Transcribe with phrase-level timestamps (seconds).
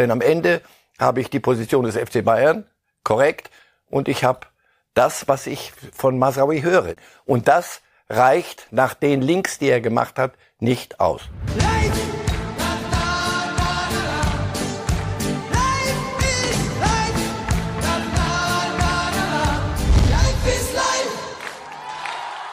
[0.00, 0.62] Denn am Ende
[0.98, 2.64] habe ich die Position des FC Bayern
[3.04, 3.50] korrekt
[3.90, 4.46] und ich habe
[4.94, 6.94] das, was ich von Masraoui höre.
[7.26, 11.28] Und das reicht nach den Links, die er gemacht hat, nicht aus.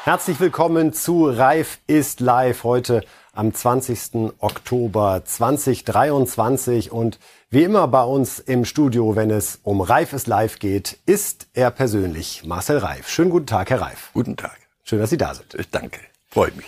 [0.03, 3.03] Herzlich willkommen zu Reif ist live heute
[3.37, 4.33] am 20.
[4.39, 7.19] Oktober 2023 und
[7.51, 11.69] wie immer bei uns im Studio, wenn es um Reif ist live geht, ist er
[11.69, 13.07] persönlich Marcel Reif.
[13.07, 14.09] Schönen guten Tag, Herr Reif.
[14.13, 14.57] Guten Tag.
[14.83, 15.53] Schön, dass Sie da sind.
[15.53, 15.99] Ich danke.
[16.29, 16.65] Freut mich.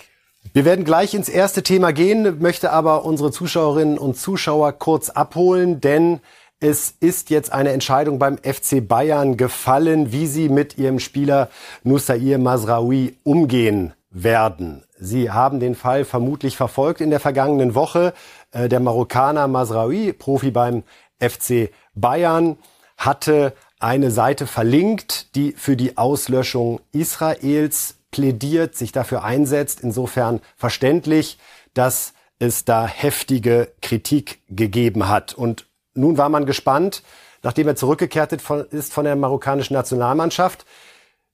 [0.53, 5.81] Wir werden gleich ins erste Thema gehen, möchte aber unsere Zuschauerinnen und Zuschauer kurz abholen,
[5.81, 6.19] denn
[6.59, 11.49] es ist jetzt eine Entscheidung beim FC Bayern gefallen, wie sie mit ihrem Spieler
[11.83, 14.83] Nusair Masraoui umgehen werden.
[14.99, 18.13] Sie haben den Fall vermutlich verfolgt in der vergangenen Woche.
[18.51, 20.83] Äh, der Marokkaner Masraoui, Profi beim
[21.19, 22.57] FC Bayern,
[22.97, 29.79] hatte eine Seite verlinkt, die für die Auslöschung Israels plädiert, sich dafür einsetzt.
[29.81, 31.39] Insofern verständlich,
[31.73, 35.33] dass es da heftige Kritik gegeben hat.
[35.33, 37.03] Und nun war man gespannt,
[37.41, 40.65] nachdem er zurückgekehrt ist von der marokkanischen Nationalmannschaft.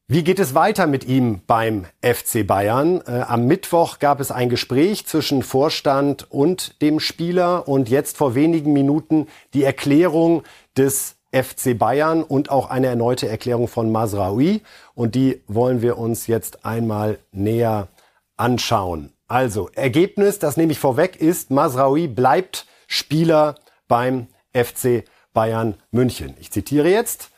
[0.07, 3.01] Wie geht es weiter mit ihm beim FC Bayern?
[3.07, 8.35] Äh, am Mittwoch gab es ein Gespräch zwischen Vorstand und dem Spieler und jetzt vor
[8.35, 9.25] wenigen Minuten
[9.55, 10.43] die Erklärung
[10.77, 14.61] des FC Bayern und auch eine erneute Erklärung von Masraoui.
[14.93, 17.87] Und die wollen wir uns jetzt einmal näher
[18.37, 19.11] anschauen.
[19.27, 23.55] Also, Ergebnis, das nehme ich vorweg, ist, Masraoui bleibt Spieler
[23.87, 25.03] beim FC
[25.33, 26.35] Bayern München.
[26.39, 27.31] Ich zitiere jetzt.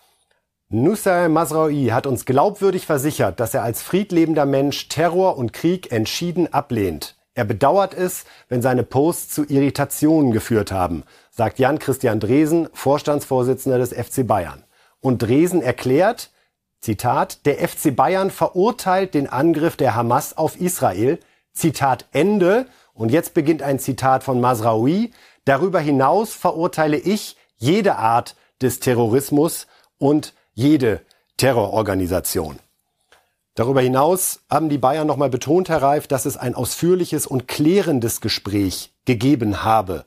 [0.70, 6.52] Nusay Masraoui hat uns glaubwürdig versichert, dass er als friedlebender Mensch Terror und Krieg entschieden
[6.52, 7.16] ablehnt.
[7.36, 13.94] Er bedauert es, wenn seine Posts zu Irritationen geführt haben, sagt Jan-Christian Dresen, Vorstandsvorsitzender des
[13.94, 14.66] FC Bayern.
[15.00, 16.32] Und Dresen erklärt,
[16.81, 21.20] Zitat, der FC Bayern verurteilt den Angriff der Hamas auf Israel.
[21.53, 22.66] Zitat Ende.
[22.94, 25.12] Und jetzt beginnt ein Zitat von Masraoui.
[25.46, 31.01] Darüber hinaus verurteile ich jede Art des Terrorismus und jede
[31.38, 32.57] Terrororganisation.
[33.53, 38.22] Darüber hinaus haben die Bayern nochmal betont, Herr Reif, dass es ein ausführliches und klärendes
[38.22, 40.06] Gespräch gegeben habe.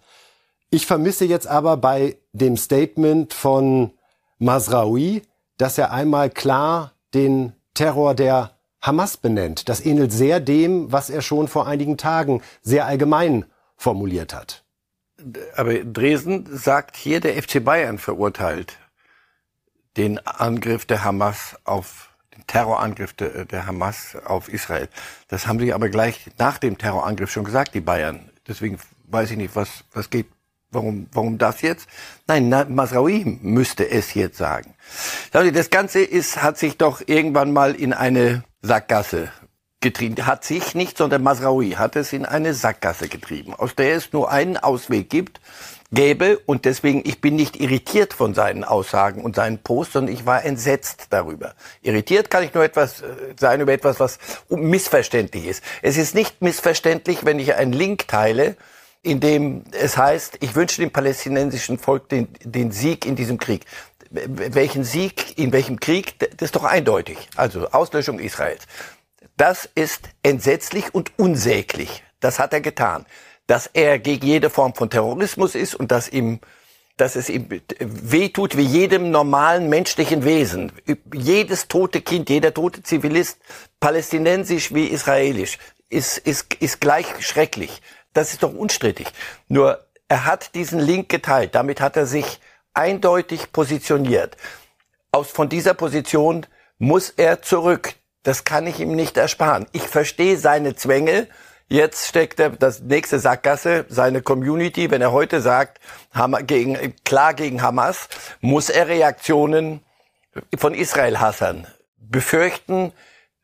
[0.69, 3.93] Ich vermisse jetzt aber bei dem Statement von
[4.39, 5.23] Masraoui,
[5.57, 8.51] dass er einmal klar den Terror der
[8.81, 9.69] Hamas benennt.
[9.69, 13.45] Das ähnelt sehr dem, was er schon vor einigen Tagen sehr allgemein
[13.77, 14.65] formuliert hat
[15.57, 18.77] aber Dresden sagt hier, der FC Bayern verurteilt
[19.97, 24.89] den Angriff der Hamas auf den Terrorangriff der, der Hamas auf Israel.
[25.29, 28.31] Das haben sie aber gleich nach dem Terrorangriff schon gesagt, die Bayern.
[28.47, 28.79] Deswegen
[29.09, 30.27] weiß ich nicht, was, was geht,
[30.71, 31.89] warum, warum das jetzt?
[32.27, 34.75] Nein, Masraoui müsste es jetzt sagen.
[35.33, 39.33] Das Ganze ist, hat sich doch irgendwann mal in eine Sackgasse
[39.81, 40.27] getrieben.
[40.27, 44.31] Hat sich nicht, sondern Masraoui hat es in eine Sackgasse getrieben, aus der es nur
[44.31, 45.41] einen Ausweg gibt,
[45.93, 50.27] gäbe und deswegen, ich bin nicht irritiert von seinen Aussagen und seinen Posts, sondern ich
[50.27, 51.55] war entsetzt darüber.
[51.83, 53.07] Irritiert kann ich nur etwas äh,
[53.39, 54.19] sein über etwas, was
[54.49, 55.65] missverständlich ist.
[55.83, 58.57] Es ist nicht missverständlich, wenn ich einen Link teile,
[59.03, 63.65] in dem es heißt, ich wünsche dem palästinensischen Volk den, den Sieg in diesem Krieg
[64.11, 67.29] welchen Sieg in welchem Krieg, das ist doch eindeutig.
[67.37, 68.67] Also Auslöschung Israels.
[69.37, 72.03] Das ist entsetzlich und unsäglich.
[72.19, 73.07] Das hat er getan.
[73.51, 76.39] Dass er gegen jede Form von Terrorismus ist und dass ihm
[76.97, 77.49] dass es ihm
[77.81, 80.71] wehtut wie jedem normalen menschlichen Wesen.
[81.13, 83.39] Jedes tote Kind, jeder tote Zivilist,
[83.81, 85.59] palästinensisch wie israelisch,
[85.89, 87.83] ist, ist, ist gleich schrecklich.
[88.13, 89.09] Das ist doch unstrittig.
[89.49, 91.57] Nur er hat diesen Link geteilt.
[91.57, 92.39] Damit hat er sich
[92.73, 94.37] eindeutig positioniert.
[95.11, 96.47] Aus, von dieser Position
[96.79, 97.95] muss er zurück.
[98.23, 99.67] Das kann ich ihm nicht ersparen.
[99.73, 101.27] Ich verstehe seine Zwänge.
[101.73, 104.91] Jetzt steckt er das nächste Sackgasse, seine Community.
[104.91, 105.79] Wenn er heute sagt,
[106.49, 108.09] gegen, klar gegen Hamas,
[108.41, 109.81] muss er Reaktionen
[110.59, 112.93] von Israel-Hassern befürchten,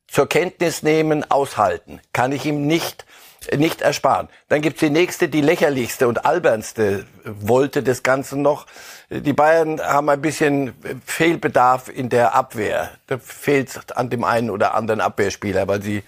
[0.08, 2.00] zur Kenntnis nehmen, aushalten.
[2.12, 3.06] Kann ich ihm nicht
[3.56, 4.28] nicht ersparen.
[4.48, 8.66] Dann gibt's die nächste, die lächerlichste und albernste Wolte des Ganzen noch.
[9.08, 10.74] Die Bayern haben ein bisschen
[11.04, 12.90] Fehlbedarf in der Abwehr.
[13.06, 16.02] Da fehlt an dem einen oder anderen Abwehrspieler, weil sie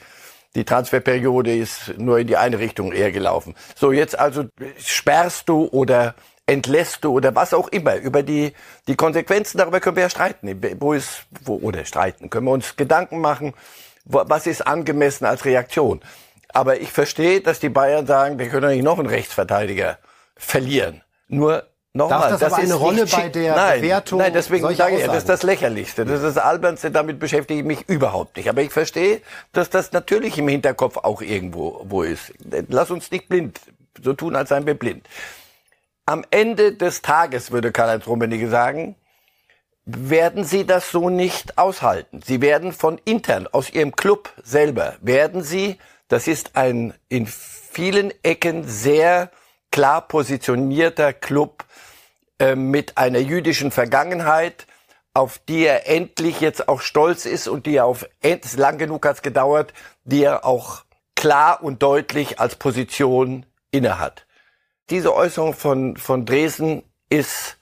[0.57, 3.55] die Transferperiode ist nur in die eine Richtung eher gelaufen.
[3.77, 4.45] So, jetzt also
[4.79, 6.15] sperrst du oder
[6.47, 7.97] entlässt du oder was auch immer.
[7.97, 8.53] Über die,
[8.87, 10.61] die Konsequenzen, darüber können wir ja streiten.
[10.81, 13.55] Wo ist, wo, oder streiten, können wir uns Gedanken machen,
[14.05, 16.01] wo, was ist angemessen als Reaktion.
[16.49, 19.99] Aber ich verstehe, dass die Bayern sagen, wir können nicht noch einen Rechtsverteidiger
[20.37, 21.03] verlieren.
[21.29, 21.67] Nur
[21.99, 25.17] Nochmal, das, das aber eine Rolle bei der nein, Bewertung Nein, deswegen sage ich, das
[25.19, 26.05] ist das Lächerlichste.
[26.05, 28.49] Das ist das Albernste, damit beschäftige ich mich überhaupt nicht.
[28.49, 29.21] Aber ich verstehe,
[29.53, 32.33] dass das natürlich im Hinterkopf auch irgendwo wo ist.
[32.69, 33.61] Lass uns nicht blind
[34.03, 35.07] so tun, als seien wir blind.
[36.07, 38.97] Am Ende des Tages, würde Karl-Heinz Rummenigge sagen,
[39.85, 42.21] werden sie das so nicht aushalten.
[42.25, 45.79] Sie werden von intern, aus ihrem Club selber, werden sie,
[46.09, 49.31] das ist ein in vielen Ecken sehr
[49.71, 51.65] klar positionierter Club,
[52.39, 54.67] äh, mit einer jüdischen Vergangenheit,
[55.15, 58.09] auf die er endlich jetzt auch stolz ist und die er auf
[58.57, 59.73] lang genug hat's gedauert,
[60.05, 60.85] die er auch
[61.17, 64.27] klar und deutlich als Position innehat.
[64.91, 67.57] Diese Äußerung von, von Dresden ist,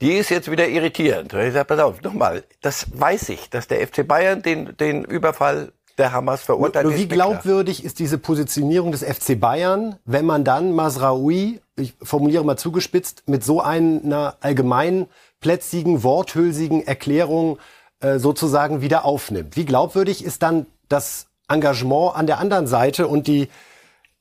[0.00, 1.32] die ist jetzt wieder irritierend.
[1.32, 5.72] Ich sage, pass auf, nochmal, das weiß ich, dass der FC Bayern den, den Überfall
[5.96, 6.86] der Hamas verurteilt.
[6.86, 12.44] Nur, wie glaubwürdig ist diese Positionierung des FC Bayern, wenn man dann Masraoui, ich formuliere
[12.44, 17.58] mal zugespitzt, mit so einer allgemeinplätzigen, worthülsigen Erklärung
[18.00, 19.56] äh, sozusagen wieder aufnimmt?
[19.56, 23.48] Wie glaubwürdig ist dann das Engagement an der anderen Seite und die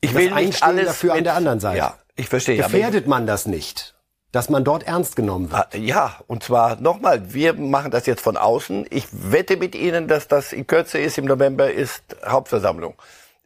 [0.02, 1.78] ich will das nicht alles dafür mit, an der anderen Seite?
[1.78, 2.58] Ja, ich verstehe.
[2.58, 3.96] Gefährdet man das nicht?
[4.32, 5.68] dass man dort ernst genommen wird.
[5.74, 8.86] Ah, ja, und zwar nochmal, wir machen das jetzt von außen.
[8.90, 12.96] Ich wette mit Ihnen, dass das in Kürze ist, im November ist Hauptversammlung.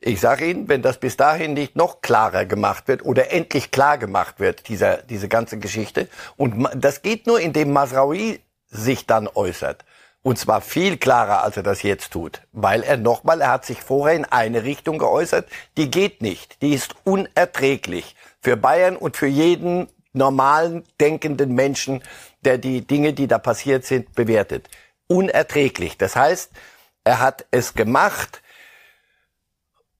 [0.03, 3.99] Ich sage Ihnen, wenn das bis dahin nicht noch klarer gemacht wird oder endlich klar
[3.99, 6.07] gemacht wird, dieser, diese ganze Geschichte,
[6.37, 9.85] und das geht nur, indem Masraoui sich dann äußert.
[10.23, 12.41] Und zwar viel klarer, als er das jetzt tut.
[12.51, 16.61] Weil er nochmal, er hat sich vorher in eine Richtung geäußert, die geht nicht.
[16.63, 18.15] Die ist unerträglich.
[18.39, 22.03] Für Bayern und für jeden normalen, denkenden Menschen,
[22.41, 24.67] der die Dinge, die da passiert sind, bewertet.
[25.07, 25.97] Unerträglich.
[25.97, 26.51] Das heißt,
[27.03, 28.41] er hat es gemacht,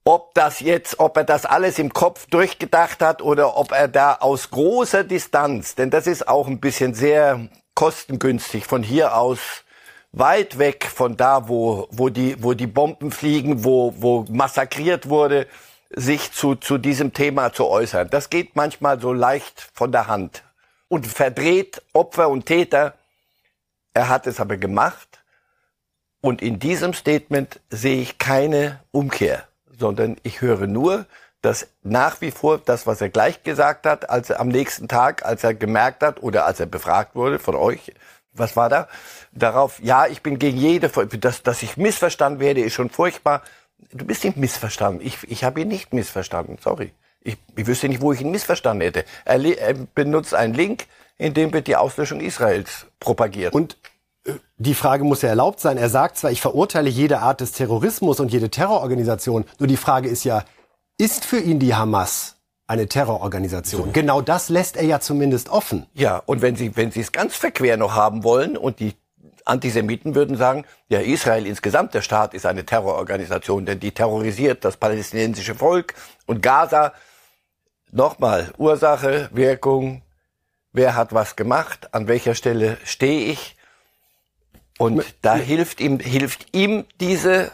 [0.04, 4.16] ob das jetzt, ob er das alles im Kopf durchgedacht hat oder ob er da
[4.16, 9.64] aus großer Distanz, denn das ist auch ein bisschen sehr kostengünstig von hier aus
[10.12, 15.48] weit weg von da, wo, wo die, wo die Bomben fliegen, wo, wo massakriert wurde,
[15.90, 18.10] sich zu, zu diesem Thema zu äußern.
[18.10, 20.44] Das geht manchmal so leicht von der Hand
[20.88, 22.96] und verdreht Opfer und Täter.
[23.94, 25.24] Er hat es aber gemacht
[26.22, 29.48] und in diesem Statement sehe ich keine Umkehr,
[29.82, 31.06] sondern ich höre nur,
[31.42, 35.26] dass nach wie vor das, was er gleich gesagt hat, als er am nächsten Tag,
[35.26, 37.92] als er gemerkt hat oder als er befragt wurde von euch,
[38.34, 38.88] was war da?
[39.34, 43.42] Darauf, ja, ich bin gegen jede, dass, dass ich missverstanden werde, ist schon furchtbar.
[43.92, 45.06] Du bist nicht missverstanden.
[45.06, 46.58] Ich, ich habe ihn nicht missverstanden.
[46.62, 46.94] Sorry.
[47.22, 49.04] Ich, ich wüsste nicht, wo ich ihn missverstanden hätte.
[49.26, 50.86] Er, er benutzt einen Link,
[51.18, 53.54] in dem wird die Auslöschung Israels propagiert.
[53.54, 53.78] Und
[54.58, 55.78] die Frage muss ja erlaubt sein.
[55.78, 59.46] Er sagt zwar, ich verurteile jede Art des Terrorismus und jede Terrororganisation.
[59.60, 60.44] Nur die Frage ist ja,
[60.98, 62.36] ist für ihn die Hamas
[62.68, 63.86] eine Terrororganisation?
[63.86, 63.92] So.
[63.92, 65.88] Genau das lässt er ja zumindest offen.
[65.94, 68.94] Ja, und wenn Sie, wenn Sie es ganz verquer noch haben wollen und die
[69.46, 74.78] Antisemiten würden sagen, ja, Israel insgesamt, der Staat ist eine Terrororganisation, denn die terrorisiert das
[74.78, 75.96] palästinensische Volk
[76.28, 76.94] und Gaza.
[77.92, 80.04] Nochmal, Ursache, Wirkung,
[80.72, 83.58] wer hat was gemacht, an welcher Stelle stehe ich.
[84.82, 87.52] Und da hilft ihm, hilft ihm diese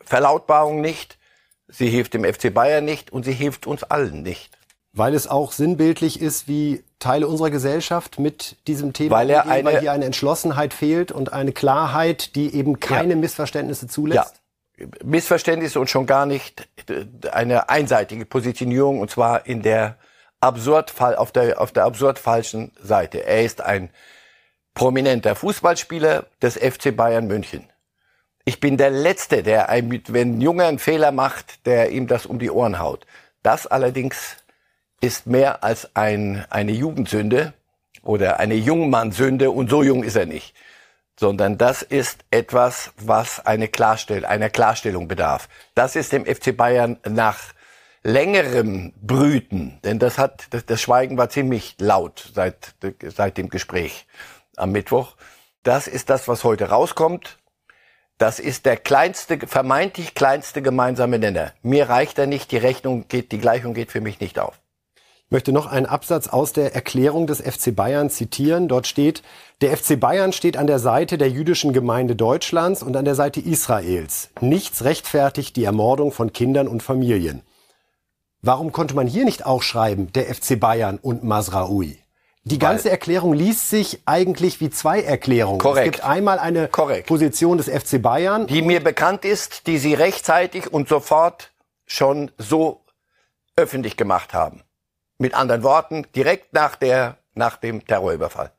[0.00, 1.18] Verlautbarung nicht,
[1.66, 4.56] sie hilft dem FC Bayern nicht und sie hilft uns allen nicht.
[4.92, 9.64] Weil es auch sinnbildlich ist, wie Teile unserer Gesellschaft mit diesem Thema weil, er eine,
[9.64, 13.18] weil hier eine Entschlossenheit fehlt und eine Klarheit, die eben keine ja.
[13.18, 14.34] Missverständnisse zulässt?
[14.78, 14.86] Ja.
[15.04, 16.68] Missverständnisse und schon gar nicht
[17.32, 19.96] eine einseitige Positionierung und zwar in der
[20.40, 23.26] absurd auf der auf der absurd falschen Seite.
[23.26, 23.90] Er ist ein
[24.78, 27.68] prominenter Fußballspieler des FC Bayern München.
[28.44, 32.26] Ich bin der letzte, der ein, wenn ein Junge einen Fehler macht, der ihm das
[32.26, 33.04] um die Ohren haut.
[33.42, 34.36] Das allerdings
[35.00, 37.54] ist mehr als ein, eine Jugendsünde
[38.02, 40.54] oder eine Jungmannsünde und so jung ist er nicht,
[41.18, 45.48] sondern das ist etwas, was eine Klarstell einer Klarstellung bedarf.
[45.74, 47.40] Das ist dem FC Bayern nach
[48.04, 54.06] längerem Brüten, denn das hat das, das Schweigen war ziemlich laut seit seit dem Gespräch
[54.58, 55.16] am Mittwoch.
[55.62, 57.38] Das ist das, was heute rauskommt.
[58.18, 61.52] Das ist der kleinste, vermeintlich kleinste gemeinsame Nenner.
[61.62, 64.60] Mir reicht er nicht, die Rechnung geht, die Gleichung geht für mich nicht auf
[65.30, 68.68] möchte noch einen Absatz aus der Erklärung des FC Bayern zitieren.
[68.68, 69.22] Dort steht,
[69.60, 73.40] der FC Bayern steht an der Seite der jüdischen Gemeinde Deutschlands und an der Seite
[73.40, 74.30] Israels.
[74.40, 77.42] Nichts rechtfertigt die Ermordung von Kindern und Familien.
[78.40, 81.98] Warum konnte man hier nicht auch schreiben, der FC Bayern und Masraoui?
[82.48, 85.58] Die ganze Weil Erklärung liest sich eigentlich wie zwei Erklärungen.
[85.58, 85.86] Korrekt.
[85.86, 87.06] Es gibt einmal eine Korrekt.
[87.06, 88.46] Position des FC Bayern.
[88.46, 91.52] Die mir bekannt ist, die Sie rechtzeitig und sofort
[91.86, 92.80] schon so
[93.56, 94.62] öffentlich gemacht haben.
[95.18, 98.52] Mit anderen Worten, direkt nach der nach dem Terrorüberfall.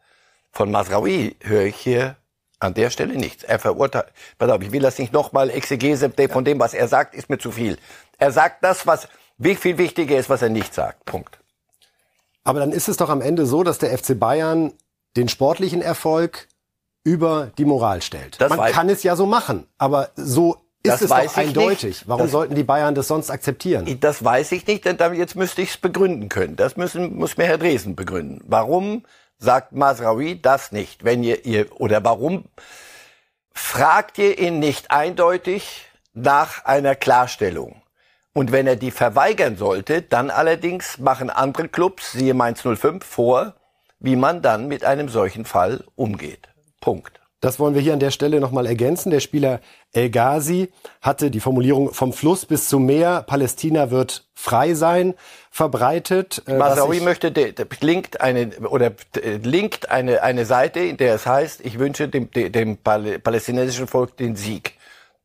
[0.52, 2.16] Von Masraoui höre ich hier
[2.60, 3.44] an der Stelle nichts.
[3.44, 7.16] Er verurteilt, pass auf, ich will das nicht nochmal Exegese von dem, was er sagt,
[7.16, 7.78] ist mir zu viel.
[8.20, 9.08] Er sagt das, was
[9.40, 11.06] viel wichtiger ist, was er nicht sagt.
[11.06, 11.40] Punkt.
[12.50, 14.74] Aber dann ist es doch am Ende so, dass der FC Bayern
[15.16, 16.48] den sportlichen Erfolg
[17.04, 18.42] über die Moral stellt.
[18.42, 22.08] Das Man kann es ja so machen, aber so ist das es doch eindeutig.
[22.08, 24.00] Warum das, sollten die Bayern das sonst akzeptieren?
[24.00, 26.56] Das weiß ich nicht, denn jetzt müsste ich es begründen können.
[26.56, 28.42] Das müssen, muss mir Herr Dresen begründen.
[28.48, 29.06] Warum
[29.38, 31.04] sagt Masraoui das nicht?
[31.04, 32.46] Wenn ihr, ihr, oder warum
[33.52, 37.79] fragt ihr ihn nicht eindeutig nach einer Klarstellung?
[38.40, 43.56] Und wenn er die verweigern sollte, dann allerdings machen andere Clubs, siehe Mainz 05, vor,
[44.00, 46.48] wie man dann mit einem solchen Fall umgeht.
[46.80, 47.20] Punkt.
[47.42, 49.10] Das wollen wir hier an der Stelle nochmal ergänzen.
[49.10, 49.60] Der Spieler
[49.92, 50.70] El Ghazi
[51.02, 55.16] hatte die Formulierung vom Fluss bis zum Meer, Palästina wird frei sein,
[55.52, 56.42] verbreitet.
[56.48, 58.94] Äh, Masawi möchte, der, der linkt eine, oder
[59.44, 64.38] linkt eine, eine Seite, in der es heißt, ich wünsche dem, dem palästinensischen Volk den
[64.38, 64.79] Sieg.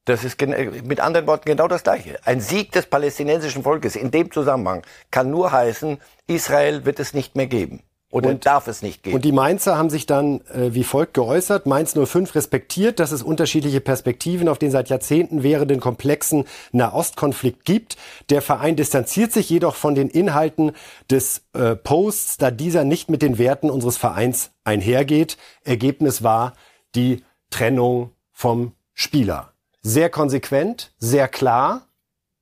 [0.05, 2.19] Das ist mit anderen Worten genau das Gleiche.
[2.25, 7.37] Ein Sieg des palästinensischen Volkes in dem Zusammenhang kann nur heißen, Israel wird es nicht
[7.37, 7.83] mehr geben.
[8.15, 9.17] Oder und, darf es nicht geben.
[9.17, 11.67] Und die Mainzer haben sich dann äh, wie folgt geäußert.
[11.67, 17.97] Mainz 05 respektiert, dass es unterschiedliche Perspektiven auf den seit Jahrzehnten währenden komplexen Nahostkonflikt gibt.
[18.31, 20.73] Der Verein distanziert sich jedoch von den Inhalten
[21.11, 25.37] des äh, Posts, da dieser nicht mit den Werten unseres Vereins einhergeht.
[25.65, 26.53] Ergebnis war
[26.95, 29.54] die Trennung vom Spieler.
[29.87, 31.83] Sehr konsequent, sehr klar.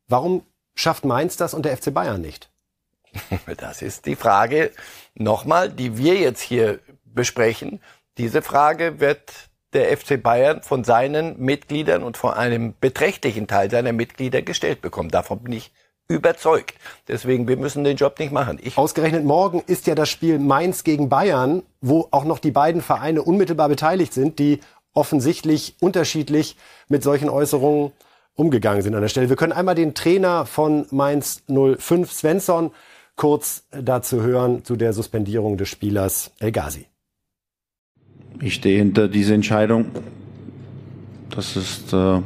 [0.07, 0.47] Warum
[0.77, 2.51] schafft Mainz das und der FC Bayern nicht?
[3.57, 4.71] Das ist die Frage,
[5.15, 7.81] nochmal, die wir jetzt hier besprechen.
[8.17, 9.33] Diese Frage wird
[9.73, 15.09] der FC Bayern von seinen Mitgliedern und von einem beträchtlichen Teil seiner Mitglieder gestellt bekommen.
[15.09, 15.73] Davon bin ich
[16.07, 16.77] überzeugt.
[17.09, 18.61] Deswegen, wir müssen den Job nicht machen.
[18.63, 22.83] Ich Ausgerechnet morgen ist ja das Spiel Mainz gegen Bayern, wo auch noch die beiden
[22.83, 24.61] Vereine unmittelbar beteiligt sind, die
[24.95, 26.57] offensichtlich unterschiedlich
[26.89, 27.93] mit solchen Äußerungen
[28.35, 29.29] umgegangen sind an der Stelle.
[29.29, 32.71] Wir können einmal den Trainer von Mainz 05, Svensson,
[33.17, 36.87] kurz dazu hören, zu der Suspendierung des Spielers El Ghazi.
[38.41, 39.87] Ich stehe hinter dieser Entscheidung.
[41.31, 42.21] Das ist äh,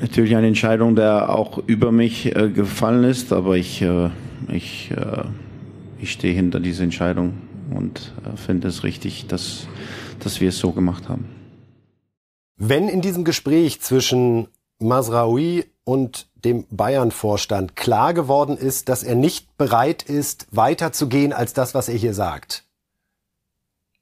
[0.00, 4.10] natürlich eine Entscheidung, der auch über mich äh, gefallen ist, aber ich, äh,
[4.48, 5.24] ich, äh,
[6.00, 7.34] ich stehe hinter dieser Entscheidung
[7.74, 9.66] und äh, finde es richtig, dass,
[10.24, 11.28] dass wir es so gemacht haben.
[12.56, 14.48] Wenn in diesem Gespräch zwischen
[14.78, 21.74] Masraoui und dem Bayern-Vorstand klar geworden ist, dass er nicht bereit ist, weiterzugehen als das,
[21.74, 22.64] was er hier sagt,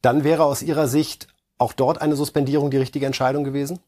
[0.03, 3.81] dann wäre aus Ihrer Sicht auch dort eine Suspendierung die richtige Entscheidung gewesen?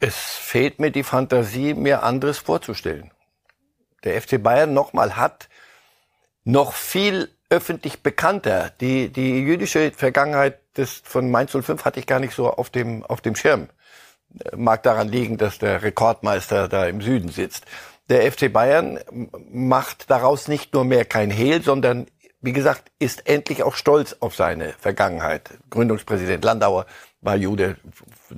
[0.00, 3.10] Es fehlt mir die Fantasie, mir anderes vorzustellen.
[4.04, 5.48] Der FC Bayern nochmal hat
[6.44, 8.70] noch viel öffentlich bekannter.
[8.80, 13.04] Die, die jüdische Vergangenheit des, von Mainz 05 hatte ich gar nicht so auf dem,
[13.04, 13.68] auf dem Schirm
[14.56, 17.64] mag daran liegen, dass der Rekordmeister da im Süden sitzt.
[18.08, 19.00] Der FC Bayern
[19.50, 22.06] macht daraus nicht nur mehr kein Hehl, sondern
[22.40, 25.50] wie gesagt, ist endlich auch stolz auf seine Vergangenheit.
[25.70, 26.86] Gründungspräsident Landauer
[27.20, 27.76] war Jude,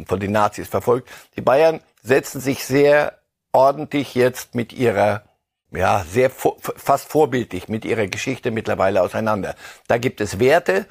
[0.06, 1.10] von den Nazis verfolgt.
[1.36, 3.18] Die Bayern setzen sich sehr
[3.52, 5.24] ordentlich jetzt mit ihrer,
[5.72, 9.56] ja, sehr fast vorbildlich mit ihrer Geschichte mittlerweile auseinander.
[9.88, 10.86] Da gibt es Werte,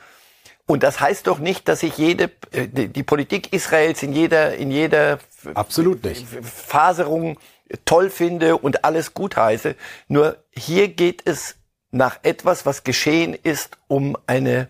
[0.67, 4.69] und das heißt doch nicht, dass ich jede äh, die Politik Israels in jeder in
[4.69, 5.19] jeder
[5.55, 7.39] absolut nicht Faserung
[7.85, 9.75] toll finde und alles gut heiße.
[10.07, 11.55] Nur hier geht es
[11.91, 14.67] nach etwas, was geschehen ist, um eine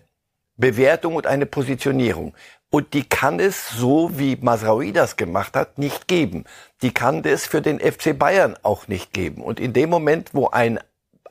[0.55, 2.33] Bewertung und eine Positionierung.
[2.69, 6.43] Und die kann es, so wie Masraoui das gemacht hat, nicht geben.
[6.81, 9.41] Die kann es für den FC Bayern auch nicht geben.
[9.41, 10.79] Und in dem Moment, wo ein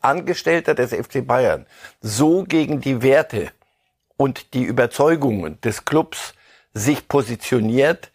[0.00, 1.66] Angestellter des FC Bayern
[2.00, 3.50] so gegen die Werte
[4.16, 6.34] und die Überzeugungen des Clubs
[6.72, 8.10] sich positioniert,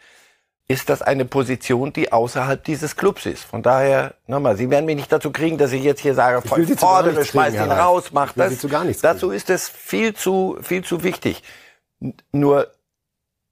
[0.68, 3.44] ist das eine Position, die außerhalb dieses Clubs ist.
[3.44, 6.80] Von daher, nochmal, Sie werden mich nicht dazu kriegen, dass ich jetzt hier sage, ich
[6.80, 8.54] fordere, schmeiß ihn raus, mach das.
[9.02, 11.44] Dazu ist es viel zu, viel zu wichtig.
[12.32, 12.72] Nur,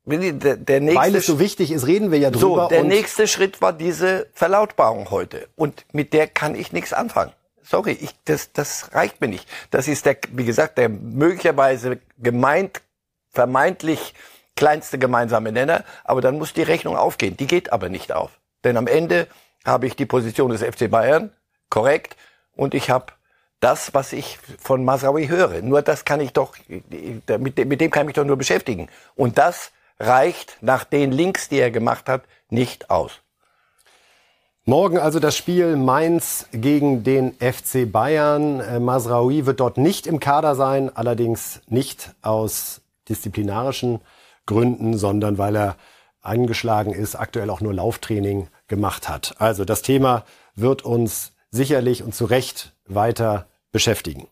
[0.06, 2.64] der, der nächste, Weil es so wichtig ist, reden wir ja drüber.
[2.64, 5.50] So, der nächste Schritt war diese Verlautbarung heute.
[5.56, 7.34] Und mit der kann ich nichts anfangen
[7.70, 9.48] sorry, ich, das, das reicht mir nicht.
[9.72, 12.82] Das ist der, wie gesagt, der möglicherweise gemeint,
[13.32, 14.14] vermeintlich
[14.56, 17.38] kleinste gemeinsame Nenner, aber dann muss die Rechnung aufgehen.
[17.38, 18.32] Die geht aber nicht auf.
[18.64, 19.28] Denn am Ende
[19.66, 21.32] habe ich die Position des FC Bayern,
[21.70, 22.18] korrekt,
[22.56, 23.14] und ich habe
[23.62, 25.62] das, was ich von Masraoui höre.
[25.62, 28.90] Nur das kann ich doch, mit mit dem kann ich mich doch nur beschäftigen.
[29.16, 33.22] Und das reicht nach den Links, die er gemacht hat, nicht aus.
[34.70, 38.60] Morgen also das Spiel Mainz gegen den FC Bayern.
[38.60, 44.00] Äh, Masraoui wird dort nicht im Kader sein, allerdings nicht aus disziplinarischen
[44.46, 45.76] Gründen, sondern weil er
[46.22, 49.34] angeschlagen ist, aktuell auch nur Lauftraining gemacht hat.
[49.40, 50.24] Also das Thema
[50.54, 54.28] wird uns sicherlich und zu Recht weiter beschäftigen.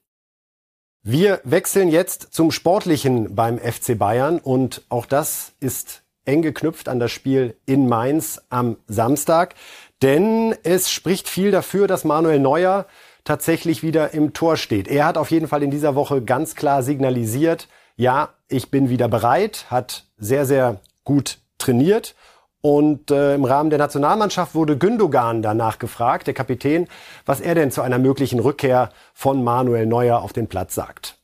[1.01, 7.00] Wir wechseln jetzt zum Sportlichen beim FC Bayern und auch das ist eng geknüpft an
[7.00, 9.56] das Spiel in Mainz am Samstag.
[10.01, 12.86] Denn es spricht viel dafür, dass Manuel Neuer
[13.24, 14.88] tatsächlich wieder im Tor steht.
[14.88, 19.08] Er hat auf jeden Fall in dieser Woche ganz klar signalisiert, ja, ich bin wieder
[19.08, 22.16] bereit, hat sehr, sehr gut trainiert.
[22.62, 26.88] Und äh, im Rahmen der Nationalmannschaft wurde Gündogan danach gefragt, der Kapitän,
[27.25, 31.18] was er denn zu einer möglichen Rückkehr von Manuel Neuer auf den Platz sagt.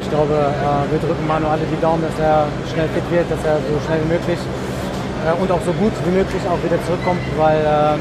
[0.00, 0.52] Ich glaube,
[0.90, 4.02] wir drücken Manuel alle die Daumen, dass er schnell fit wird, dass er so schnell
[4.02, 4.38] wie möglich
[5.24, 7.96] äh, und auch so gut wie möglich auch wieder zurückkommt, weil äh,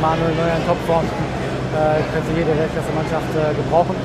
[0.00, 3.96] Manuel Neuer in Topform äh, könnte jede Weltklasse-Mannschaft äh, gebrauchen.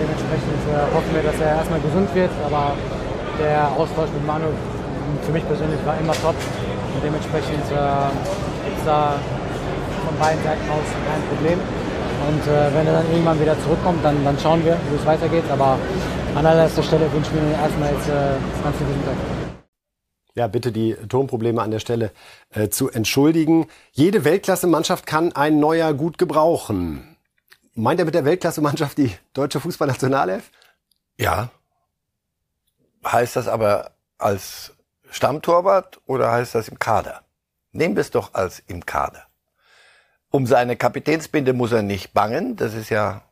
[0.00, 2.72] Dementsprechend äh, hoffen wir, dass er erstmal gesund wird, aber
[3.36, 4.54] der Austausch mit Manuel
[5.24, 8.08] für mich persönlich war immer top und dementsprechend äh,
[8.64, 9.20] gibt es da
[10.04, 11.60] von beiden Seiten aus kein Problem.
[12.28, 15.44] Und wenn er dann irgendwann wieder zurückkommt, dann, dann schauen wir, wie es weitergeht.
[15.50, 15.78] Aber
[16.34, 19.37] an allererster Stelle wünschen wir ihm erstmal jetzt ganz viel Gesundheit
[20.38, 22.12] ja, bitte die Tonprobleme an der Stelle
[22.50, 23.66] äh, zu entschuldigen.
[23.92, 27.16] Jede Weltklasse-Mannschaft kann ein neuer gut gebrauchen.
[27.74, 30.50] Meint er mit der Weltklasse-Mannschaft die deutsche Fußballnationalelf?
[31.18, 31.50] Ja.
[33.04, 34.72] Heißt das aber als
[35.10, 37.22] Stammtorwart oder heißt das im Kader?
[37.72, 39.24] Nehmen wir es doch als im Kader.
[40.30, 42.56] Um seine Kapitänsbinde muss er nicht bangen.
[42.56, 43.22] Das ist ja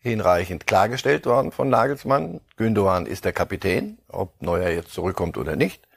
[0.00, 2.40] hinreichend klargestellt worden von Nagelsmann.
[2.56, 5.87] Gündogan ist der Kapitän, ob Neuer jetzt zurückkommt oder nicht.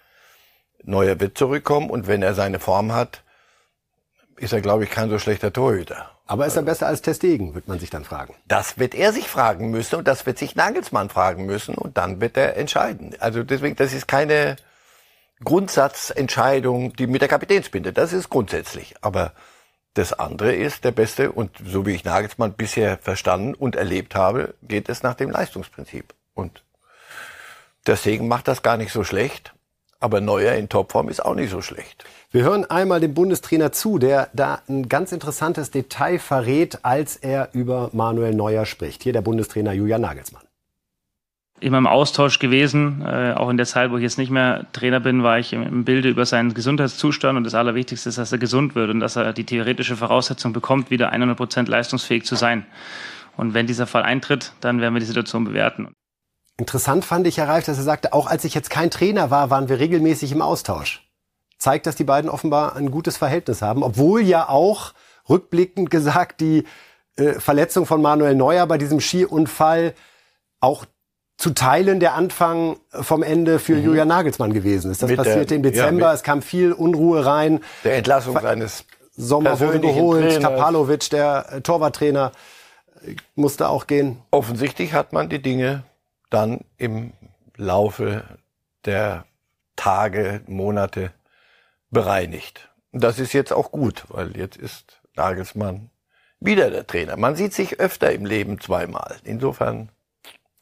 [0.84, 3.24] Neuer wird zurückkommen und wenn er seine Form hat,
[4.38, 6.10] ist er, glaube ich, kein so schlechter Torhüter.
[6.26, 8.36] Aber ist er besser als Testegen, wird man sich dann fragen.
[8.48, 12.22] Das wird er sich fragen müssen und das wird sich Nagelsmann fragen müssen und dann
[12.22, 13.16] wird er entscheiden.
[13.20, 14.56] Also deswegen, das ist keine
[15.44, 17.94] Grundsatzentscheidung, die mit der Kapitänsbinde.
[17.94, 18.96] Das ist grundsätzlich.
[19.02, 19.34] Aber
[19.94, 24.54] das andere ist der beste und so wie ich Nagelsmann bisher verstanden und erlebt habe,
[24.62, 26.14] geht es nach dem Leistungsprinzip.
[26.34, 26.64] Und
[27.88, 29.54] deswegen macht das gar nicht so schlecht.
[30.02, 32.06] Aber Neuer in Topform ist auch nicht so schlecht.
[32.32, 37.50] Wir hören einmal dem Bundestrainer zu, der da ein ganz interessantes Detail verrät, als er
[37.54, 39.04] über Manuel Neuer spricht.
[39.04, 40.42] Hier der Bundestrainer Julian Nagelsmann.
[41.60, 45.00] Immer im Austausch gewesen, äh, auch in der Zeit, wo ich jetzt nicht mehr Trainer
[45.00, 48.40] bin, war ich im, im Bilde über seinen Gesundheitszustand und das Allerwichtigste ist, dass er
[48.40, 52.66] gesund wird und dass er die theoretische Voraussetzung bekommt, wieder 100 Prozent leistungsfähig zu sein.
[53.38, 55.90] Und wenn dieser Fall eintritt, dann werden wir die Situation bewerten.
[56.58, 59.50] Interessant fand ich, Herr Reif, dass er sagte, auch als ich jetzt kein Trainer war,
[59.50, 61.08] waren wir regelmäßig im Austausch.
[61.58, 64.94] Zeigt, dass die beiden offenbar ein gutes Verhältnis haben, obwohl ja auch
[65.30, 66.66] rückblickend gesagt die
[67.16, 69.94] äh, Verletzung von Manuel Neuer bei diesem Skiunfall
[70.60, 70.86] auch
[71.38, 73.84] zu Teilen der Anfang vom Ende für mhm.
[73.84, 75.02] Julian Nagelsmann gewesen ist.
[75.02, 77.62] Das mit passierte der, im Dezember, ja, es kam viel Unruhe rein.
[77.84, 78.86] Der Entlassung seines
[79.16, 82.32] Sommer wurde geholt, Tapalovic, der äh, Torwarttrainer,
[83.36, 84.20] musste auch gehen.
[84.30, 85.84] Offensichtlich hat man die Dinge
[86.32, 87.14] dann im
[87.56, 88.24] Laufe
[88.86, 89.26] der
[89.76, 91.12] Tage, Monate
[91.92, 92.70] bereinigt.
[92.92, 95.92] Das ist jetzt auch gut, weil jetzt ist Nagelsmann
[96.40, 97.18] wieder der Trainer.
[97.18, 99.18] Man sieht sich öfter im Leben zweimal.
[99.24, 99.90] Insofern.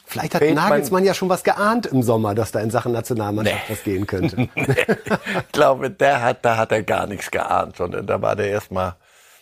[0.05, 3.75] Vielleicht hat Nagelsmann ja schon was geahnt im Sommer, dass da in Sachen Nationalmannschaft nee.
[3.75, 4.49] was gehen könnte.
[4.55, 8.95] ich glaube, der hat, da hat er gar nichts geahnt, sondern da war der erstmal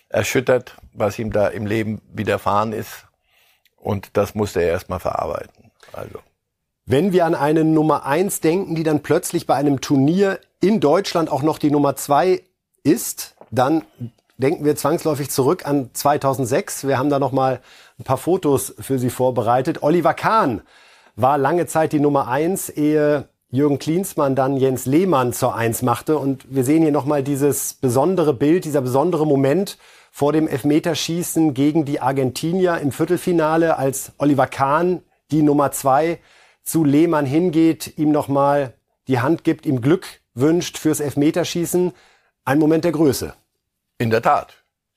[0.10, 3.06] erschüttert, was ihm da im Leben widerfahren ist.
[3.78, 5.67] Und das musste er erstmal verarbeiten.
[5.98, 6.20] Also.
[6.86, 11.30] Wenn wir an eine Nummer eins denken, die dann plötzlich bei einem Turnier in Deutschland
[11.30, 12.44] auch noch die Nummer zwei
[12.84, 13.84] ist, dann
[14.38, 16.88] denken wir zwangsläufig zurück an 2006.
[16.88, 17.60] Wir haben da noch mal
[18.00, 19.84] ein paar Fotos für Sie vorbereitet.
[19.84, 20.62] Oliver Kahn
[21.16, 26.18] war lange Zeit die Nummer eins, ehe Jürgen Klinsmann dann Jens Lehmann zur Eins machte.
[26.18, 29.78] Und wir sehen hier nochmal dieses besondere Bild, dieser besondere Moment
[30.12, 36.20] vor dem Elfmeterschießen gegen die Argentinier im Viertelfinale, als Oliver Kahn die Nummer zwei
[36.64, 38.74] zu Lehmann hingeht, ihm nochmal
[39.08, 41.94] die Hand gibt, ihm Glück wünscht fürs Elfmeterschießen.
[42.46, 43.34] Ein Moment der Größe.
[43.98, 44.54] In der Tat.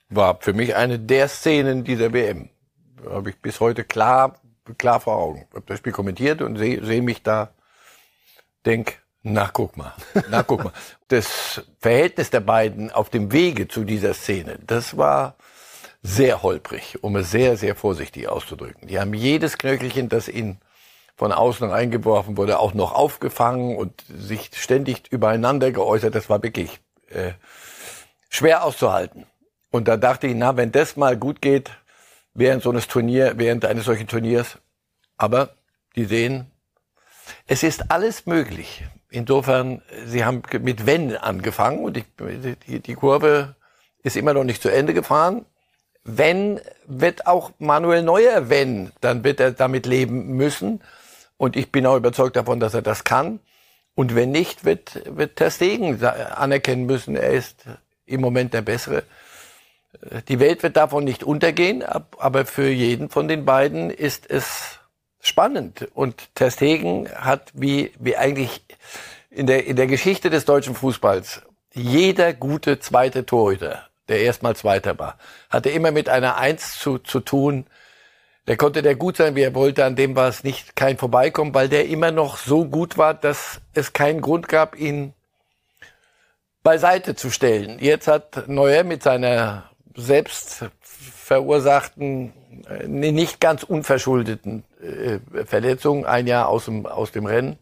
[0.09, 2.51] War für mich eine der Szenen dieser WM.
[3.09, 4.41] Habe ich bis heute klar,
[4.77, 5.47] klar vor Augen.
[5.55, 7.55] Habe das Spiel kommentiert und sehe seh mich da,
[8.67, 9.95] denk, na guck mal,
[10.31, 10.73] na guck mal.
[11.09, 15.37] Das Verhältnis der beiden auf dem Wege zu dieser Szene, das war
[16.03, 18.89] sehr holprig, um es sehr, sehr vorsichtig auszudrücken.
[18.89, 20.61] Die haben jedes Knöchelchen, das ihnen
[21.17, 26.15] von außen reingeworfen wurde, auch noch aufgefangen und sich ständig übereinander geäußert.
[26.15, 27.33] Das war wirklich äh,
[28.31, 29.27] schwer auszuhalten.
[29.71, 31.71] Und da dachte ich, na, wenn das mal gut geht,
[32.33, 34.59] während so eines Turnier, während eines solchen Turniers.
[35.19, 35.51] Aber
[35.97, 36.51] die sehen,
[37.47, 38.85] es ist alles möglich.
[39.11, 42.05] Insofern, sie haben mit Wenn angefangen und die,
[42.67, 43.57] die, die Kurve
[44.03, 45.45] ist immer noch nicht zu Ende gefahren.
[46.05, 50.81] Wenn wird auch Manuel Neuer, wenn, dann wird er damit leben müssen.
[51.37, 53.41] Und ich bin auch überzeugt davon, dass er das kann.
[53.95, 57.65] Und wenn nicht, wird, wird Ter Stegen anerkennen müssen, er ist
[58.07, 59.03] im Moment der Bessere.
[60.29, 64.79] Die Welt wird davon nicht untergehen, aber für jeden von den beiden ist es
[65.21, 65.89] spannend.
[65.95, 68.63] Und Ter Stegen hat wie, wie eigentlich
[69.31, 74.99] in der, in der Geschichte des deutschen Fußballs jeder gute zweite Torhüter, der erstmal Zweiter
[74.99, 75.17] war,
[75.49, 77.67] hatte immer mit einer Eins zu, zu tun.
[78.47, 81.55] Der konnte der gut sein, wie er wollte, an dem war es nicht kein Vorbeikommen,
[81.55, 85.15] weil der immer noch so gut war, dass es keinen Grund gab, ihn
[86.63, 87.79] beiseite zu stellen.
[87.79, 92.33] Jetzt hat Neuer mit seiner selbst verursachten,
[92.69, 97.59] äh, nicht ganz unverschuldeten äh, Verletzung, ein Jahr aus dem, aus dem Rennen,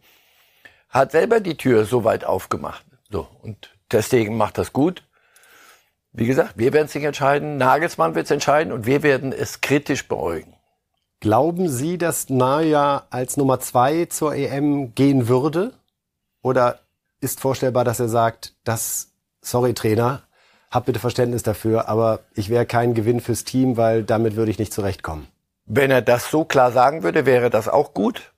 [0.89, 2.85] hat selber die Tür so weit aufgemacht.
[3.11, 5.03] So, und Testegen macht das gut.
[6.19, 9.61] Wie gesagt, wir werden es nicht entscheiden, Nagelsmann wird es entscheiden und wir werden es
[9.61, 10.53] kritisch beäugen.
[11.21, 15.75] Glauben Sie, dass Neuer als Nummer zwei zur EM gehen würde?
[16.43, 16.81] Oder
[17.21, 20.25] ist vorstellbar, dass er sagt, das, sorry Trainer,
[20.73, 24.59] hab bitte Verständnis dafür, aber ich wäre kein Gewinn fürs Team, weil damit würde ich
[24.59, 25.29] nicht zurechtkommen.
[25.67, 28.33] Wenn er das so klar sagen würde, wäre das auch gut.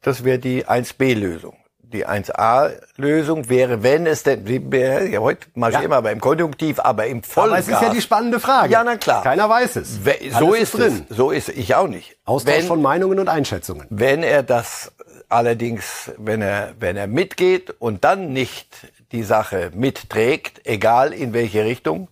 [0.00, 1.61] Das wäre die 1b-Lösung.
[1.92, 5.90] Die 1a-Lösung wäre, wenn es denn, ja, heute marschieren ja.
[5.90, 7.50] wir aber im Konjunktiv, aber im Vollgas.
[7.50, 8.72] Aber es ist ja die spannende Frage.
[8.72, 9.22] Ja, na klar.
[9.22, 9.98] Keiner weiß es.
[10.38, 11.06] so ist, ist drin.
[11.08, 11.16] Es.
[11.16, 12.16] So ist ich auch nicht.
[12.24, 13.86] Austausch wenn, von Meinungen und Einschätzungen.
[13.90, 14.92] Wenn er das
[15.28, 21.64] allerdings, wenn er, wenn er mitgeht und dann nicht die Sache mitträgt, egal in welche
[21.64, 22.08] Richtung,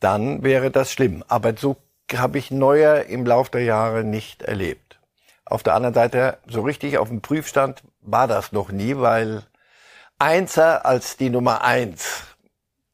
[0.00, 1.24] dann wäre das schlimm.
[1.28, 1.76] Aber so
[2.16, 4.98] habe ich Neuer im Laufe der Jahre nicht erlebt.
[5.44, 9.42] Auf der anderen Seite, so richtig auf dem Prüfstand war das noch nie, weil
[10.18, 12.22] Einser als die Nummer eins,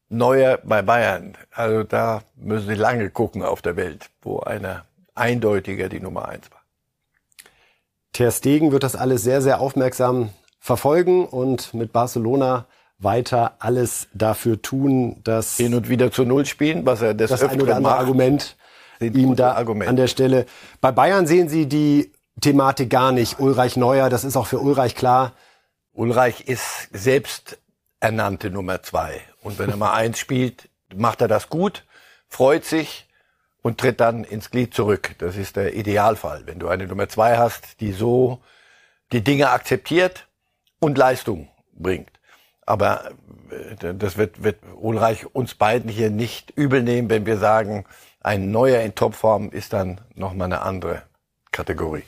[0.09, 5.89] Neuer bei Bayern, also da müssen Sie lange gucken auf der Welt, wo einer eindeutiger
[5.89, 6.61] die Nummer eins war.
[8.13, 12.65] Ter Stegen wird das alles sehr, sehr aufmerksam verfolgen und mit Barcelona
[12.99, 17.43] weiter alles dafür tun, dass hin und wieder zu Null spielen, was er das, das
[17.43, 17.99] ein oder andere macht.
[17.99, 18.55] Argument
[19.01, 19.89] ihm da Argument.
[19.89, 20.45] an der Stelle.
[20.81, 23.39] Bei Bayern sehen Sie die Thematik gar nicht.
[23.39, 25.33] Ulreich Neuer, das ist auch für Ulreich klar.
[25.93, 27.57] Ulreich ist selbst
[27.99, 29.21] ernannte Nummer zwei.
[29.41, 31.85] Und wenn er mal eins spielt, macht er das gut,
[32.27, 33.07] freut sich
[33.61, 35.15] und tritt dann ins Glied zurück.
[35.19, 36.43] Das ist der Idealfall.
[36.45, 38.39] Wenn du eine Nummer zwei hast, die so
[39.11, 40.27] die Dinge akzeptiert
[40.79, 42.11] und Leistung bringt.
[42.65, 43.11] Aber
[43.49, 47.85] äh, das wird, wird Ulreich uns beiden hier nicht übel nehmen, wenn wir sagen,
[48.21, 51.03] ein Neuer in Topform ist dann nochmal eine andere
[51.51, 52.03] Kategorie.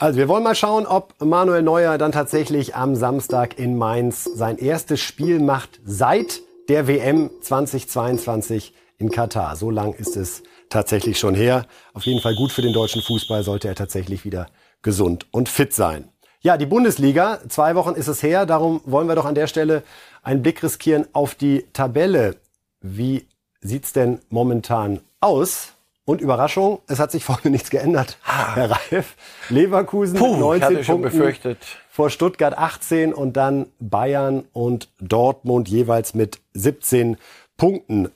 [0.00, 4.56] Also wir wollen mal schauen, ob Manuel Neuer dann tatsächlich am Samstag in Mainz sein
[4.56, 9.56] erstes Spiel macht seit der WM 2022 in Katar.
[9.56, 11.66] So lang ist es tatsächlich schon her.
[11.92, 14.46] Auf jeden Fall gut für den deutschen Fußball, sollte er tatsächlich wieder
[14.80, 16.08] gesund und fit sein.
[16.40, 19.82] Ja, die Bundesliga, zwei Wochen ist es her, darum wollen wir doch an der Stelle
[20.22, 22.36] einen Blick riskieren auf die Tabelle.
[22.80, 23.26] Wie
[23.60, 25.74] sieht's denn momentan aus?
[26.10, 28.56] Und Überraschung, es hat sich vorne nichts geändert, ah.
[28.56, 29.14] Herr Reif.
[29.48, 31.58] Leverkusen Puh, mit 19 Punkten befürchtet.
[31.88, 37.16] vor Stuttgart 18 und dann Bayern und Dortmund jeweils mit 17
[37.56, 38.10] Punkten.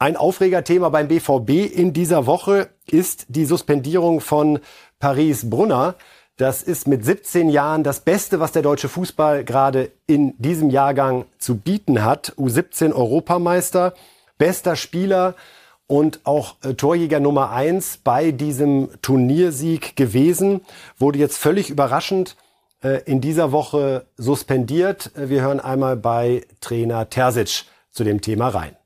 [0.00, 4.58] Ein Aufregerthema beim BVB in dieser Woche ist die Suspendierung von
[4.98, 5.94] Paris Brunner.
[6.38, 11.26] Das ist mit 17 Jahren das Beste, was der deutsche Fußball gerade in diesem Jahrgang
[11.38, 12.34] zu bieten hat.
[12.38, 13.94] U17 Europameister,
[14.36, 15.36] bester Spieler
[15.86, 20.62] und auch äh, Torjäger Nummer eins bei diesem Turniersieg gewesen.
[20.98, 22.36] Wurde jetzt völlig überraschend
[22.82, 25.12] äh, in dieser Woche suspendiert.
[25.16, 28.76] Äh, wir hören einmal bei Trainer Terzic zu dem Thema rein.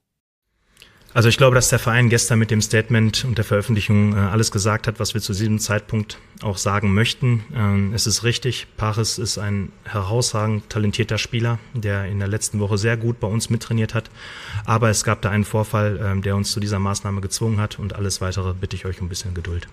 [1.13, 4.53] Also ich glaube, dass der Verein gestern mit dem Statement und der Veröffentlichung äh, alles
[4.53, 7.45] gesagt hat, was wir zu diesem Zeitpunkt auch sagen möchten.
[7.53, 12.79] Ähm, es ist richtig, Paris ist ein herausragend talentierter Spieler, der in der letzten Woche
[12.79, 14.09] sehr gut bei uns mittrainiert hat.
[14.65, 17.93] Aber es gab da einen Vorfall, ähm, der uns zu dieser Maßnahme gezwungen hat und
[17.97, 19.67] alles weitere bitte ich euch um ein bisschen Geduld.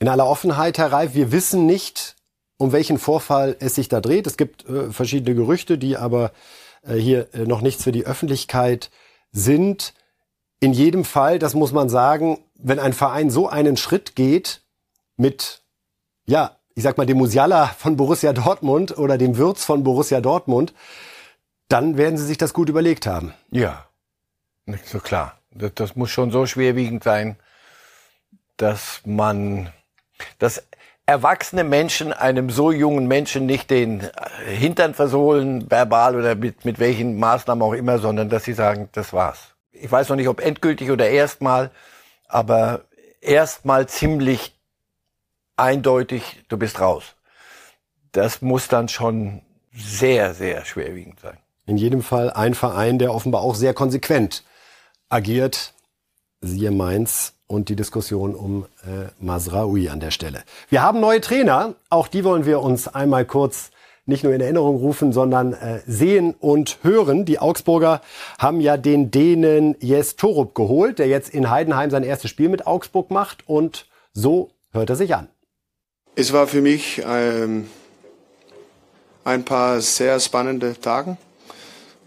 [0.00, 2.16] In aller Offenheit, Herr Reif, wir wissen nicht,
[2.56, 4.26] um welchen Vorfall es sich da dreht.
[4.26, 6.32] Es gibt äh, verschiedene Gerüchte, die aber
[6.82, 8.90] äh, hier noch nichts für die Öffentlichkeit
[9.30, 9.94] sind
[10.60, 14.62] in jedem Fall, das muss man sagen, wenn ein Verein so einen Schritt geht
[15.16, 15.62] mit,
[16.26, 20.74] ja, ich sag mal, dem Musiala von Borussia Dortmund oder dem Würz von Borussia Dortmund,
[21.68, 23.32] dann werden sie sich das gut überlegt haben.
[23.50, 23.86] Ja.
[24.66, 25.38] Nicht so klar.
[25.50, 27.36] Das, das muss schon so schwerwiegend sein,
[28.56, 29.72] dass man,
[30.38, 30.62] dass
[31.06, 34.08] erwachsene Menschen einem so jungen Menschen nicht den
[34.46, 39.12] Hintern versohlen, verbal oder mit, mit welchen Maßnahmen auch immer, sondern dass sie sagen, das
[39.12, 39.54] war's.
[39.80, 41.70] Ich weiß noch nicht, ob endgültig oder erstmal,
[42.28, 42.84] aber
[43.20, 44.54] erstmal ziemlich
[45.56, 47.16] eindeutig, du bist raus.
[48.12, 51.38] Das muss dann schon sehr, sehr schwerwiegend sein.
[51.66, 54.44] In jedem Fall ein Verein, der offenbar auch sehr konsequent
[55.08, 55.74] agiert.
[56.40, 60.42] Siehe Mainz und die Diskussion um äh, Masraoui an der Stelle.
[60.68, 61.74] Wir haben neue Trainer.
[61.90, 63.70] Auch die wollen wir uns einmal kurz
[64.10, 67.24] nicht nur in Erinnerung rufen, sondern äh, sehen und hören.
[67.24, 68.02] Die Augsburger
[68.38, 72.66] haben ja den Dänen Jes Torup geholt, der jetzt in Heidenheim sein erstes Spiel mit
[72.66, 73.48] Augsburg macht.
[73.48, 75.28] Und so hört er sich an.
[76.16, 77.68] Es war für mich ähm,
[79.24, 81.16] ein paar sehr spannende Tage,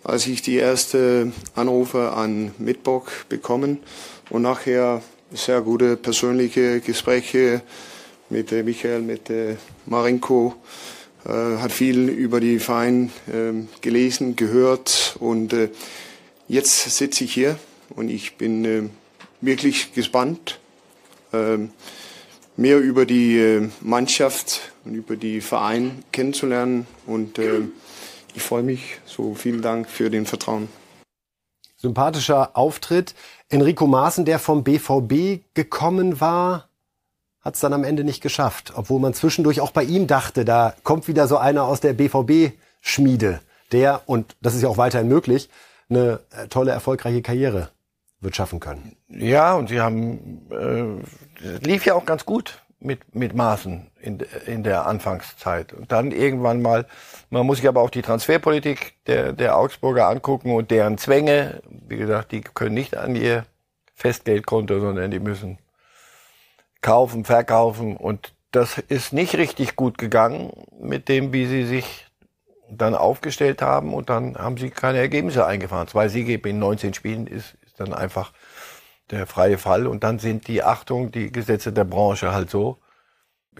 [0.03, 3.79] als ich die erste Anrufe an Mittwoch bekommen
[4.29, 7.61] und nachher sehr gute persönliche Gespräche
[8.29, 10.55] mit äh, Michael, mit äh, Marinko,
[11.29, 15.69] hat viel über die Verein äh, gelesen, gehört und äh,
[16.47, 17.57] jetzt sitze ich hier
[17.95, 18.83] und ich bin äh,
[19.41, 20.59] wirklich gespannt,
[21.31, 21.57] äh,
[22.57, 27.61] mehr über die äh, Mannschaft und über die Verein kennenzulernen und äh,
[28.35, 28.97] ich freue mich.
[29.05, 30.67] So vielen Dank für den Vertrauen.
[31.77, 33.13] Sympathischer Auftritt.
[33.49, 36.69] Enrico Maaßen, der vom BVB gekommen war,
[37.43, 40.73] hat es dann am Ende nicht geschafft, obwohl man zwischendurch auch bei ihm dachte, da
[40.83, 45.49] kommt wieder so einer aus der BVB-Schmiede, der, und das ist ja auch weiterhin möglich,
[45.89, 47.69] eine äh, tolle, erfolgreiche Karriere
[48.21, 48.95] wird schaffen können.
[49.09, 54.63] Ja, und sie haben, äh, lief ja auch ganz gut mit, mit Maßen in, in
[54.63, 55.73] der Anfangszeit.
[55.73, 56.85] Und dann irgendwann mal,
[57.29, 61.61] man muss sich aber auch die Transferpolitik der, der Augsburger angucken und deren Zwänge.
[61.87, 63.45] Wie gesagt, die können nicht an ihr
[63.95, 65.57] Festgeldkonto, sondern die müssen
[66.83, 67.97] kaufen, verkaufen.
[67.97, 72.05] Und das ist nicht richtig gut gegangen mit dem, wie sie sich
[72.69, 73.95] dann aufgestellt haben.
[73.95, 75.87] Und dann haben sie keine Ergebnisse eingefahren.
[75.87, 78.33] Zwei Siege in 19 Spielen ist, ist dann einfach
[79.09, 79.87] der freie Fall.
[79.87, 82.77] Und dann sind die Achtung, die Gesetze der Branche halt so.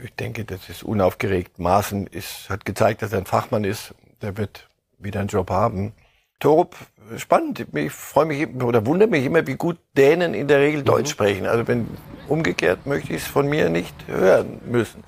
[0.01, 1.59] Ich denke, das ist unaufgeregt.
[1.59, 3.93] Maaßen ist, hat gezeigt, dass er ein Fachmann ist.
[4.21, 5.93] Der wird wieder einen Job haben.
[6.39, 6.75] Torup,
[7.17, 7.65] spannend.
[7.73, 10.85] Ich freue mich oder wundere mich immer, wie gut Dänen in der Regel mhm.
[10.85, 11.45] Deutsch sprechen.
[11.45, 11.87] Also wenn
[12.27, 15.03] umgekehrt möchte ich es von mir nicht hören müssen.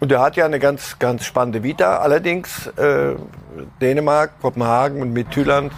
[0.00, 1.98] Und er hat ja eine ganz, ganz spannende Vita.
[1.98, 3.16] Allerdings äh,
[3.80, 5.72] Dänemark, Kopenhagen und Midtjylland,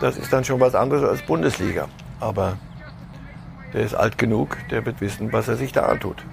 [0.00, 1.88] das ist dann schon was anderes als Bundesliga.
[2.20, 2.56] Aber
[3.74, 6.24] der ist alt genug, der wird wissen, was er sich da antut.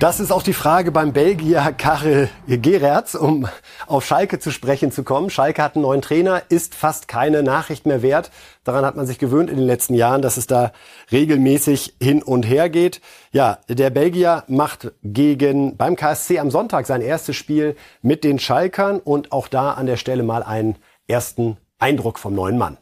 [0.00, 3.48] Das ist auch die Frage beim Belgier Karel Gererts, um
[3.88, 5.28] auf Schalke zu sprechen zu kommen.
[5.28, 8.30] Schalke hat einen neuen Trainer, ist fast keine Nachricht mehr wert.
[8.62, 10.70] Daran hat man sich gewöhnt in den letzten Jahren, dass es da
[11.10, 13.00] regelmäßig hin und her geht.
[13.32, 19.00] Ja, der Belgier macht gegen beim KSC am Sonntag sein erstes Spiel mit den Schalkern
[19.00, 20.76] und auch da an der Stelle mal einen
[21.08, 22.78] ersten Eindruck vom neuen Mann.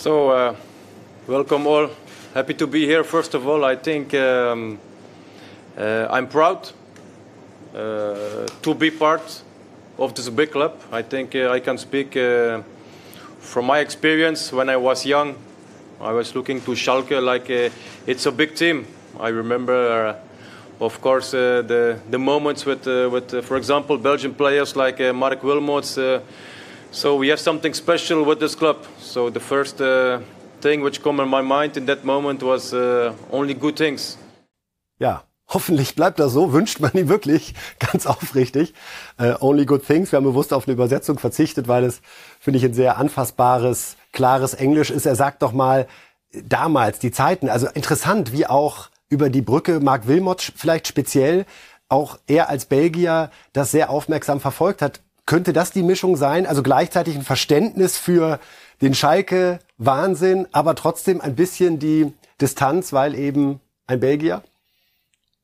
[0.00, 0.54] So, uh,
[1.28, 1.90] welcome all.
[2.34, 3.04] Happy to be here.
[3.04, 4.80] First of all, I think um,
[5.78, 6.70] I'm proud
[7.74, 9.42] uh, to be part
[9.98, 10.72] of this big club.
[10.90, 12.60] I think uh, I can speak uh,
[13.40, 15.36] from my experience when I was young.
[16.00, 17.70] I was looking to Schalke like uh,
[18.06, 18.86] it's a big team.
[19.18, 20.16] I remember,
[20.80, 25.98] of course, the the moments with with, for example, Belgian players like Mark Wilmots.
[26.90, 28.76] so we have something special with this club.
[28.98, 29.80] So the first
[30.60, 34.18] thing which came in my mind in that moment was uh, only good things.
[34.98, 38.74] Ja, hoffentlich bleibt das so, wünscht man ihm wirklich ganz aufrichtig.
[39.20, 40.12] Uh, only good things.
[40.12, 42.00] Wir haben bewusst auf eine Übersetzung verzichtet, weil es,
[42.40, 45.06] finde ich, ein sehr anfassbares, klares Englisch ist.
[45.06, 45.86] Er sagt doch mal,
[46.32, 51.44] damals, die Zeiten, also interessant, wie auch über die Brücke Mark Wilmot vielleicht speziell
[51.88, 55.00] auch er als Belgier das sehr aufmerksam verfolgt hat.
[55.26, 56.46] Könnte das die Mischung sein?
[56.46, 58.40] Also gleichzeitig ein Verständnis für
[58.80, 64.42] den Schalke Wahnsinn, aber trotzdem ein bisschen die Distanz, weil eben ein Belgier?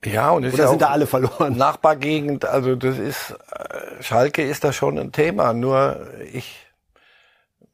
[0.04, 1.56] Ja, und ist Oder ja sind da alle verloren?
[1.56, 5.52] Nachbargegend, also das ist, äh, Schalke ist da schon ein Thema.
[5.52, 6.68] Nur ich,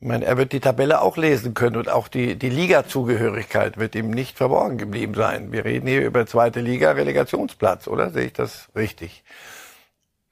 [0.00, 4.10] meine, er wird die Tabelle auch lesen können und auch die, die Liga-Zugehörigkeit wird ihm
[4.10, 5.52] nicht verborgen geblieben sein.
[5.52, 8.10] Wir reden hier über zweite Liga Relegationsplatz, oder?
[8.10, 9.22] Sehe ich das richtig?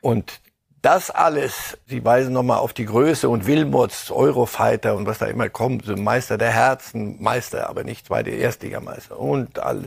[0.00, 0.40] Und
[0.82, 5.48] das alles, sie weisen nochmal auf die Größe und Wilmots, Eurofighter und was da immer
[5.48, 9.84] kommt, so Meister der Herzen, Meister, aber nicht zweite Erstligameister und all,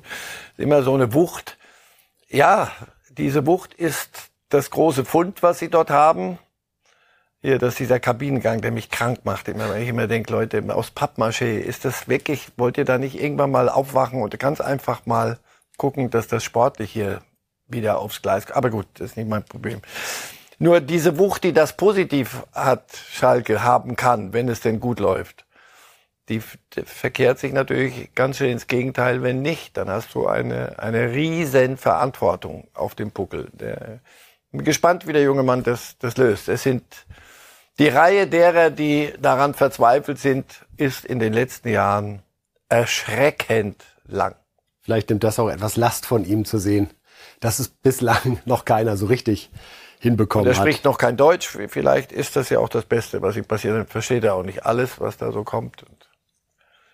[0.57, 1.57] immer so eine Wucht.
[2.35, 2.69] Ja,
[3.11, 6.37] diese Wucht ist das große Fund, was sie dort haben.
[7.39, 10.91] hier, dass dieser Kabinengang, der mich krank macht, immer, wenn ich immer denke, Leute, aus
[10.93, 15.39] Pappmaché, ist das wirklich, wollt ihr da nicht irgendwann mal aufwachen und ganz einfach mal
[15.77, 17.21] gucken, dass das sportlich hier
[17.67, 19.81] wieder aufs Gleis, aber gut, das ist nicht mein Problem.
[20.59, 25.44] Nur diese Wucht, die das positiv hat, Schalke haben kann, wenn es denn gut läuft,
[26.29, 26.41] die,
[26.75, 29.77] die verkehrt sich natürlich ganz schön ins Gegenteil, wenn nicht.
[29.77, 33.49] Dann hast du eine, eine riesen Verantwortung auf dem Puckel.
[33.53, 33.99] Der,
[34.51, 36.49] bin gespannt, wie der junge Mann das, das löst.
[36.49, 36.83] Es sind
[37.77, 42.21] die Reihe derer, die daran verzweifelt sind, ist in den letzten Jahren
[42.69, 44.35] erschreckend lang.
[44.81, 46.89] Vielleicht nimmt das auch etwas Last von ihm zu sehen,
[47.39, 49.51] dass es bislang noch keiner so richtig
[49.99, 50.55] hinbekommen hat.
[50.55, 51.47] Er spricht noch kein Deutsch.
[51.47, 53.89] Vielleicht ist das ja auch das Beste, was ihm passiert.
[53.89, 55.85] versteht er auch nicht alles, was da so kommt.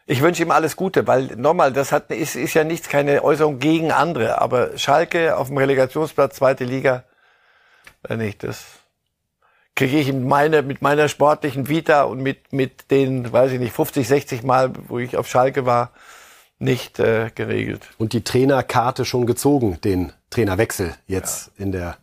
[0.06, 3.60] Ich wünsche ihm alles Gute, weil nochmal, das hat, ist, ist ja nichts, keine Äußerung
[3.60, 4.42] gegen andere.
[4.42, 7.04] Aber Schalke auf dem Relegationsplatz, zweite Liga,
[8.04, 8.66] wenn nicht, das
[9.76, 14.08] kriege ich meine, mit meiner sportlichen Vita und mit, mit den, weiß ich nicht, 50,
[14.08, 15.92] 60 Mal, wo ich auf Schalke war,
[16.60, 17.88] nicht äh, geregelt.
[17.98, 21.66] Und die Trainerkarte schon gezogen, den Trainerwechsel jetzt ja.
[21.66, 21.98] in der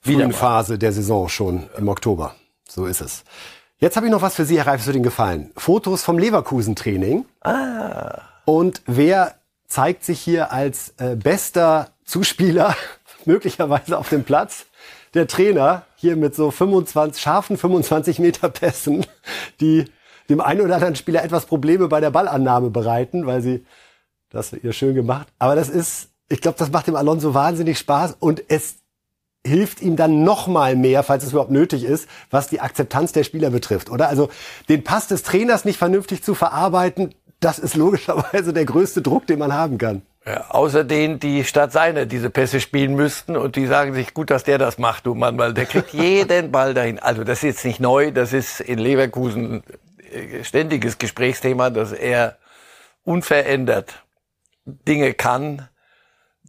[0.00, 2.34] frühen Phase der Saison schon im Oktober.
[2.68, 3.24] So ist es.
[3.78, 5.50] Jetzt habe ich noch was für Sie, Herr Reif, für den Gefallen.
[5.54, 7.26] Fotos vom Leverkusen-Training.
[7.42, 8.22] Ah.
[8.46, 9.34] Und wer
[9.66, 12.74] zeigt sich hier als äh, bester Zuspieler
[13.26, 14.64] möglicherweise auf dem Platz?
[15.12, 19.04] Der Trainer hier mit so 25, scharfen 25 Meter Pässen,
[19.60, 19.84] die
[20.30, 23.66] dem einen oder anderen Spieler etwas Probleme bei der Ballannahme bereiten, weil sie
[24.30, 25.28] das ihr schön gemacht.
[25.38, 28.76] Aber das ist, ich glaube, das macht dem Alonso wahnsinnig Spaß und es
[29.46, 33.24] hilft ihm dann noch mal mehr, falls es überhaupt nötig ist, was die Akzeptanz der
[33.24, 34.08] Spieler betrifft, oder?
[34.08, 34.28] Also
[34.68, 39.38] den Pass des Trainers nicht vernünftig zu verarbeiten, das ist logischerweise der größte Druck, den
[39.38, 40.02] man haben kann.
[40.24, 44.30] Ja, außer denen, die statt seine diese Pässe spielen müssten und die sagen sich, gut,
[44.30, 46.98] dass der das macht, du Mann, weil der kriegt jeden Ball dahin.
[46.98, 49.62] Also das ist jetzt nicht neu, das ist in Leverkusen
[50.12, 52.38] äh, ständiges Gesprächsthema, dass er
[53.04, 54.02] unverändert
[54.64, 55.68] Dinge kann,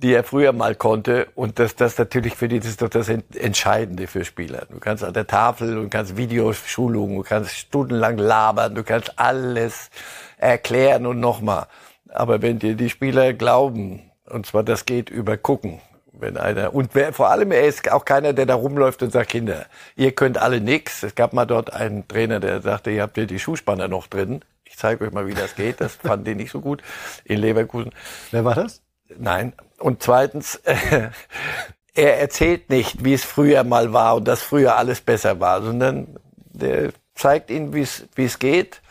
[0.02, 1.28] die er früher mal konnte.
[1.36, 4.68] Und das, das natürlich für die, das ist doch das Entscheidende für Spieler.
[4.70, 9.90] Du kannst an der Tafel, du kannst Videoschulungen, du kannst stundenlang labern, du kannst alles
[10.38, 11.68] erklären und nochmal.
[12.10, 15.82] Aber wenn dir die Spieler glauben, und zwar das geht über gucken,
[16.20, 19.30] wenn einer, und wer, vor allem er ist auch keiner, der da rumläuft und sagt,
[19.30, 21.04] Kinder, ihr könnt alle nix.
[21.04, 24.42] Es gab mal dort einen Trainer, der sagte, ihr habt ja die Schuhspanner noch drin.
[24.64, 25.80] Ich zeige euch mal, wie das geht.
[25.80, 26.82] Das fanden die nicht so gut
[27.24, 27.92] in Leverkusen.
[28.32, 28.82] Wer war das?
[29.16, 29.54] Nein.
[29.80, 31.10] Und zweitens, äh,
[31.94, 36.20] er erzählt nicht, wie es früher mal war und dass früher alles besser war, sondern
[36.36, 38.82] der zeigt ihnen, wie es geht.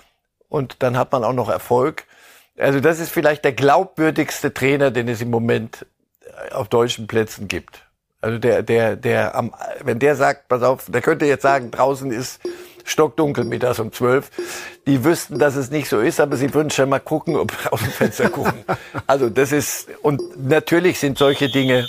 [0.49, 2.05] Und dann hat man auch noch Erfolg.
[2.59, 5.87] Also das ist vielleicht der glaubwürdigste Trainer, den es im Moment
[6.23, 7.83] äh, auf deutschen Plätzen gibt.
[8.21, 12.11] Also der, der, der, am, wenn der sagt, pass auf, der könnte jetzt sagen, draußen
[12.11, 12.41] ist
[12.87, 14.31] stockdunkel mittags um zwölf.
[14.87, 17.81] Die wüssten, dass es nicht so ist, aber sie würden schon mal gucken, ob aus
[17.81, 18.64] dem Fenster gucken.
[19.07, 21.88] Also das ist, und natürlich sind solche Dinge,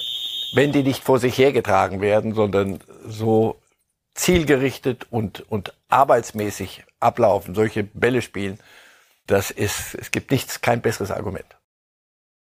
[0.53, 3.57] wenn die nicht vor sich hergetragen werden, sondern so
[4.13, 8.59] zielgerichtet und, und arbeitsmäßig ablaufen, solche Bälle spielen,
[9.27, 11.56] das ist, es gibt nichts, kein besseres Argument.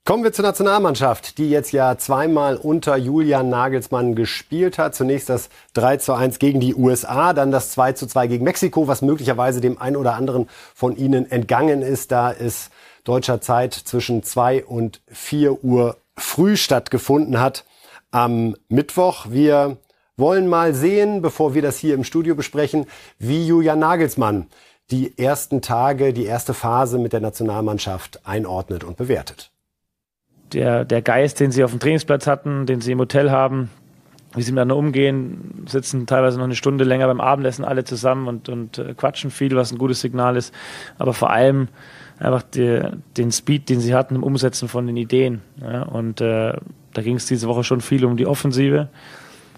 [0.09, 4.95] Kommen wir zur Nationalmannschaft, die jetzt ja zweimal unter Julian Nagelsmann gespielt hat.
[4.95, 8.87] Zunächst das 3 zu 1 gegen die USA, dann das 2 zu 2 gegen Mexiko,
[8.87, 12.71] was möglicherweise dem einen oder anderen von Ihnen entgangen ist, da es
[13.03, 17.63] deutscher Zeit zwischen 2 und 4 Uhr früh stattgefunden hat
[18.09, 19.27] am Mittwoch.
[19.29, 19.77] Wir
[20.17, 22.87] wollen mal sehen, bevor wir das hier im Studio besprechen,
[23.19, 24.47] wie Julian Nagelsmann
[24.89, 29.51] die ersten Tage, die erste Phase mit der Nationalmannschaft einordnet und bewertet
[30.53, 33.69] der, der Geist, den sie auf dem Trainingsplatz hatten, den sie im Hotel haben,
[34.35, 38.47] wie sie miteinander umgehen, sitzen teilweise noch eine Stunde länger beim Abendessen alle zusammen und,
[38.49, 40.53] und äh, quatschen viel, was ein gutes Signal ist.
[40.99, 41.67] Aber vor allem
[42.19, 42.81] einfach die,
[43.17, 45.41] den Speed, den sie hatten im Umsetzen von den Ideen.
[45.61, 46.53] Ja, und äh,
[46.93, 48.89] da ging es diese Woche schon viel um die Offensive.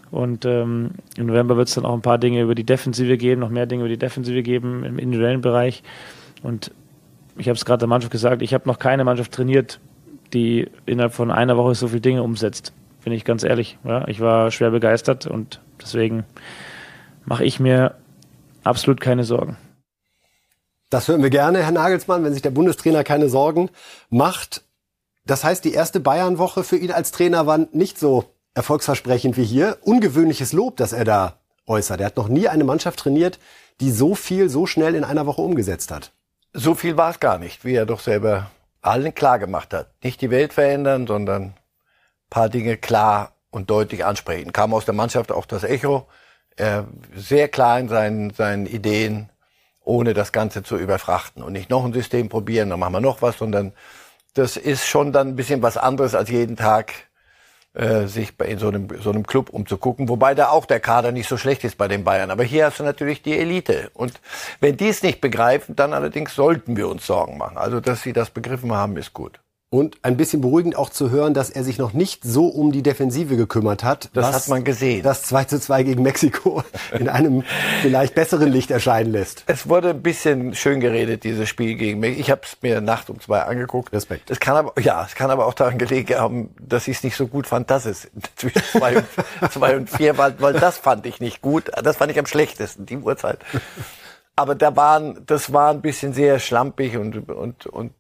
[0.10, 3.41] Und ähm, im November wird es dann auch ein paar Dinge über die Defensive geben,
[3.41, 5.84] noch mehr Dinge über die Defensive geben im individuellen Bereich.
[6.43, 6.71] Und
[7.38, 9.79] ich habe es gerade der Mannschaft gesagt, ich habe noch keine Mannschaft trainiert,
[10.34, 12.73] die innerhalb von einer Woche so viele Dinge umsetzt.
[13.04, 13.77] Bin ich ganz ehrlich.
[13.84, 16.23] Ja, ich war schwer begeistert und deswegen
[17.25, 17.96] mache ich mir
[18.63, 19.58] absolut keine Sorgen.
[20.90, 23.69] Das hören wir gerne, Herr Nagelsmann, wenn sich der Bundestrainer keine Sorgen
[24.10, 24.63] macht.
[25.25, 29.77] Das heißt, die erste Bayern-Woche für ihn als Trainer war nicht so erfolgsversprechend wie hier.
[29.82, 32.02] Ungewöhnliches Lob, das er da äußert.
[32.02, 33.40] Er hat noch nie eine Mannschaft trainiert,
[33.79, 36.12] die so viel so schnell in einer Woche umgesetzt hat.
[36.54, 38.52] So viel war es gar nicht, wie er doch selber
[38.82, 39.92] allen klar gemacht hat.
[40.04, 41.54] Nicht die Welt verändern, sondern
[42.29, 44.54] paar Dinge klar und deutlich ansprechen.
[44.54, 46.08] Kam aus der Mannschaft auch das Echo.
[46.56, 49.29] er sehr klar in seinen, seinen Ideen,
[49.84, 53.21] ohne das Ganze zu überfrachten und nicht noch ein System probieren, dann machen wir noch
[53.21, 53.73] was, sondern
[54.34, 56.94] das ist schon dann ein bisschen was anderes als jeden Tag
[57.74, 61.12] äh, sich bei in so einem, so einem Club umzugucken, wobei da auch der Kader
[61.12, 62.30] nicht so schlecht ist bei den Bayern.
[62.30, 63.92] Aber hier hast du natürlich die Elite.
[63.94, 64.19] Und
[64.60, 67.58] wenn die es nicht begreifen, dann allerdings sollten wir uns Sorgen machen.
[67.58, 69.40] Also, dass sie das begriffen haben, ist gut.
[69.74, 72.84] Und ein bisschen beruhigend auch zu hören, dass er sich noch nicht so um die
[72.84, 74.10] Defensive gekümmert hat.
[74.13, 75.02] Das hat man gesehen.
[75.02, 76.62] Das 2 zu 2 gegen Mexiko
[76.92, 77.46] in einem
[77.82, 79.46] vielleicht besseren Licht erscheinen lässt.
[79.48, 82.22] Es wurde ein bisschen schön geredet, dieses Spiel gegen Mexiko.
[82.22, 83.94] Ich habe es mir Nacht um zwei angeguckt.
[83.94, 84.30] Respekt.
[84.30, 87.15] Es kann aber, ja, es kann aber auch daran gelegen haben, dass ich es nicht
[87.15, 89.06] so gut fand, dass es zwischen zwei und,
[89.54, 91.72] zwei und vier war, weil das fand ich nicht gut.
[91.82, 93.40] Das fand ich am schlechtesten, die Uhrzeit.
[94.36, 97.94] Aber da waren, das war ein bisschen sehr schlampig und, und, und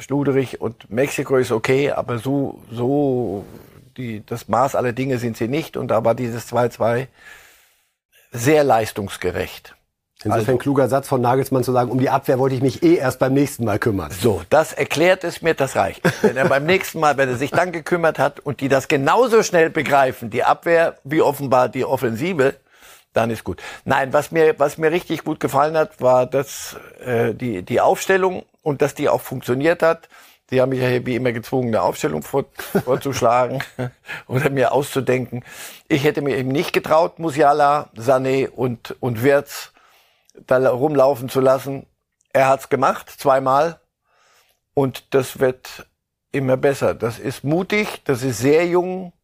[0.00, 3.44] schluderig und Mexiko ist okay, aber so, so,
[3.96, 7.06] die, das Maß aller Dinge sind sie nicht und da war dieses 2-2
[8.32, 9.74] sehr leistungsgerecht.
[10.24, 12.96] Insofern also, kluger Satz von Nagelsmann zu sagen, um die Abwehr wollte ich mich eh
[12.96, 14.10] erst beim nächsten Mal kümmern.
[14.10, 16.02] So, das erklärt es mir, das reicht.
[16.22, 19.44] Wenn er beim nächsten Mal, wenn er sich dann gekümmert hat und die das genauso
[19.44, 22.56] schnell begreifen, die Abwehr wie offenbar die Offensive,
[23.12, 23.62] dann ist gut.
[23.84, 28.44] Nein, was mir, was mir richtig gut gefallen hat, war das, äh, die, die Aufstellung
[28.68, 30.10] und dass die auch funktioniert hat.
[30.50, 32.44] Die haben mich ja wie immer gezwungen, eine Aufstellung vor,
[32.84, 33.62] vorzuschlagen
[34.26, 35.42] oder mir auszudenken.
[35.88, 39.72] Ich hätte mir eben nicht getraut, Musiala, Sané und, und Wirtz
[40.46, 41.86] da rumlaufen zu lassen.
[42.34, 43.80] Er hat's gemacht, zweimal.
[44.74, 45.86] Und das wird
[46.30, 46.94] immer besser.
[46.94, 49.14] Das ist mutig, das ist sehr jung.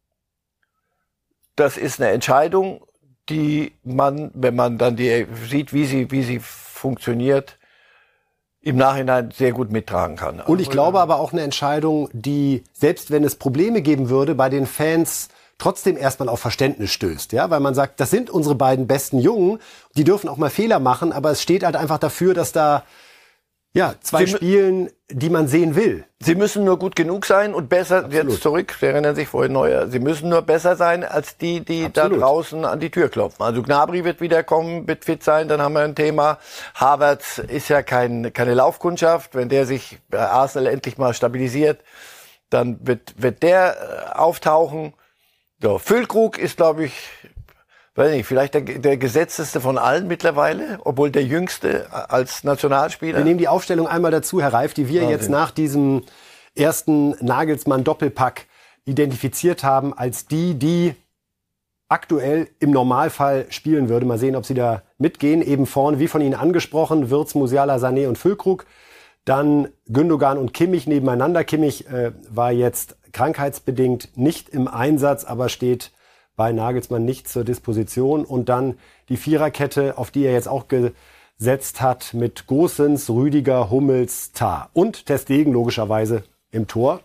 [1.55, 2.83] Das ist eine Entscheidung,
[3.29, 7.59] die man, wenn man dann die sieht, wie sie, wie sie funktioniert,
[8.65, 10.41] im Nachhinein sehr gut mittragen kann.
[10.41, 14.49] Und ich glaube aber auch eine Entscheidung, die, selbst wenn es Probleme geben würde, bei
[14.49, 18.87] den Fans trotzdem erstmal auf Verständnis stößt, ja, weil man sagt, das sind unsere beiden
[18.87, 19.59] besten Jungen,
[19.95, 22.83] die dürfen auch mal Fehler machen, aber es steht halt einfach dafür, dass da
[23.75, 26.05] ja, zwei Sie Spielen, die man sehen will.
[26.19, 28.31] Sie müssen nur gut genug sein und besser, Absolut.
[28.31, 31.83] jetzt zurück, Sie erinnern sich vorhin neuer, Sie müssen nur besser sein als die, die
[31.83, 32.13] Absolut.
[32.13, 33.43] da draußen an die Tür klopfen.
[33.45, 36.39] Also Gnabry wird wiederkommen, wird fit sein, dann haben wir ein Thema.
[36.73, 39.35] Havertz ist ja kein, keine Laufkundschaft.
[39.35, 41.81] Wenn der sich bei Arsenal endlich mal stabilisiert,
[42.49, 43.75] dann wird, wird der
[44.13, 44.93] äh, auftauchen.
[45.61, 46.93] So, Füllkrug ist, glaube ich,
[47.95, 53.17] weiß nicht, vielleicht der, der gesetzteste von allen mittlerweile, obwohl der jüngste als Nationalspieler.
[53.17, 55.17] Wir nehmen die Aufstellung einmal dazu, Herr Reif, die wir Wahnsinn.
[55.17, 56.03] jetzt nach diesem
[56.55, 58.45] ersten Nagelsmann-Doppelpack
[58.85, 60.95] identifiziert haben, als die, die
[61.87, 64.05] aktuell im Normalfall spielen würde.
[64.05, 65.41] Mal sehen, ob Sie da mitgehen.
[65.41, 68.65] Eben vorne, wie von Ihnen angesprochen, Wirtz, Musiala, Sané und Füllkrug.
[69.23, 71.43] Dann Gündogan und Kimmich nebeneinander.
[71.43, 75.91] Kimmich äh, war jetzt krankheitsbedingt nicht im Einsatz, aber steht
[76.35, 78.25] bei Nagelsmann nicht zur Disposition.
[78.25, 78.77] Und dann
[79.09, 84.69] die Viererkette, auf die er jetzt auch gesetzt hat, mit Gosens, Rüdiger, Hummels, Tar.
[84.73, 87.01] Und Testegen logischerweise im Tor.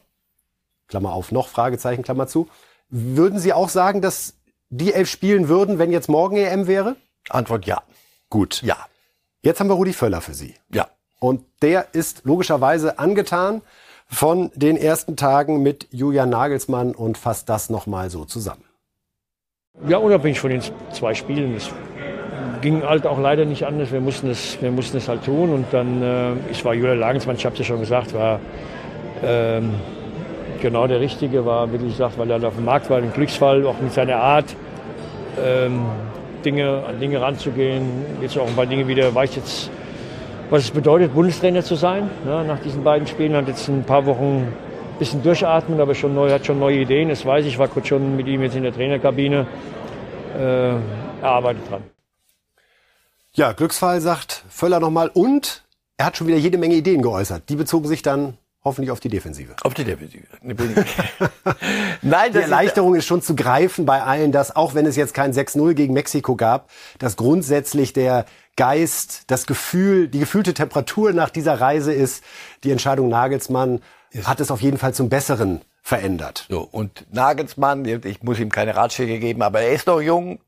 [0.89, 2.49] Klammer auf, noch Fragezeichen, Klammer zu.
[2.89, 4.35] Würden Sie auch sagen, dass
[4.71, 6.97] die elf spielen würden, wenn jetzt morgen EM wäre?
[7.29, 7.83] Antwort ja.
[8.29, 8.63] Gut.
[8.63, 8.77] Ja.
[9.43, 10.55] Jetzt haben wir Rudi Völler für Sie.
[10.73, 10.89] Ja.
[11.19, 13.63] Und der ist logischerweise angetan
[14.07, 18.65] von den ersten Tagen mit Julian Nagelsmann und fasst das nochmal so zusammen.
[19.89, 20.61] Ja, unabhängig von den
[20.93, 21.57] zwei Spielen.
[21.57, 21.71] Es
[22.61, 23.91] ging halt auch leider nicht anders.
[23.91, 25.51] Wir mussten es, wir mussten es halt tun.
[25.51, 28.41] Und dann, äh, ich war Julian Lagensmann, ich habe es ja schon gesagt, war
[29.25, 29.71] ähm,
[30.61, 33.81] genau der Richtige, war, wie gesagt, weil er auf dem Markt war, ein Glücksfall, auch
[33.81, 34.55] mit seiner Art,
[35.43, 35.87] ähm,
[36.45, 37.87] Dinge, an Dinge ranzugehen.
[38.21, 39.71] Jetzt auch ein paar Dinge wieder, weiß jetzt,
[40.51, 42.11] was es bedeutet, Bundestrainer zu sein.
[42.27, 44.47] Ja, nach diesen beiden Spielen hat jetzt ein paar Wochen
[45.01, 47.09] bisschen durchatmen, aber schon neu, hat schon neue Ideen.
[47.09, 49.49] Das weiß ich, war kurz schon mit ihm jetzt in der Trainerkabine.
[50.39, 50.81] Äh, er
[51.23, 51.83] arbeitet dran.
[53.33, 55.65] Ja, Glücksfall sagt Völler nochmal und
[55.97, 57.49] er hat schon wieder jede Menge Ideen geäußert.
[57.49, 59.55] Die bezogen sich dann hoffentlich auf die Defensive.
[59.63, 60.25] Auf die Defensive.
[62.03, 65.33] Nein, die Erleichterung ist schon zu greifen bei allen, dass auch wenn es jetzt kein
[65.33, 68.27] 6-0 gegen Mexiko gab, dass grundsätzlich der
[68.57, 72.23] Geist, das Gefühl, die gefühlte Temperatur nach dieser Reise ist,
[72.65, 73.81] die Entscheidung Nagelsmann
[74.25, 76.47] hat es auf jeden Fall zum Besseren verändert.
[76.49, 80.41] So, und Nagelsmann, ich muss ihm keine Ratschläge geben, aber er ist noch jung.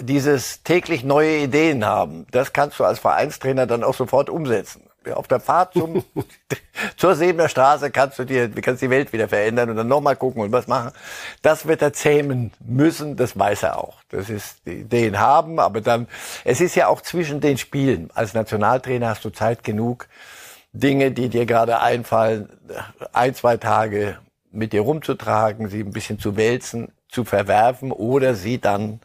[0.00, 4.82] Dieses täglich neue Ideen haben, das kannst du als Vereinstrainer dann auch sofort umsetzen.
[5.12, 6.04] Auf der Fahrt zum,
[6.96, 10.42] zur Sebener Straße kannst du dir, kannst die Welt wieder verändern und dann nochmal gucken
[10.42, 10.92] und was machen.
[11.42, 13.98] Das wird er zähmen müssen, das weiß er auch.
[14.08, 16.06] Das ist die Ideen haben, aber dann,
[16.44, 18.10] es ist ja auch zwischen den Spielen.
[18.14, 20.08] Als Nationaltrainer hast du Zeit genug,
[20.78, 22.48] Dinge, die dir gerade einfallen,
[23.12, 24.18] ein, zwei Tage
[24.50, 29.00] mit dir rumzutragen, sie ein bisschen zu wälzen, zu verwerfen oder sie dann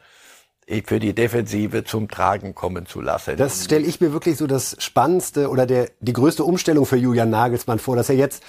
[0.86, 3.36] für die Defensive zum Tragen kommen zu lassen.
[3.36, 7.30] Das stelle ich mir wirklich so das Spannendste oder der, die größte Umstellung für Julian
[7.30, 8.44] Nagelsmann vor, dass er jetzt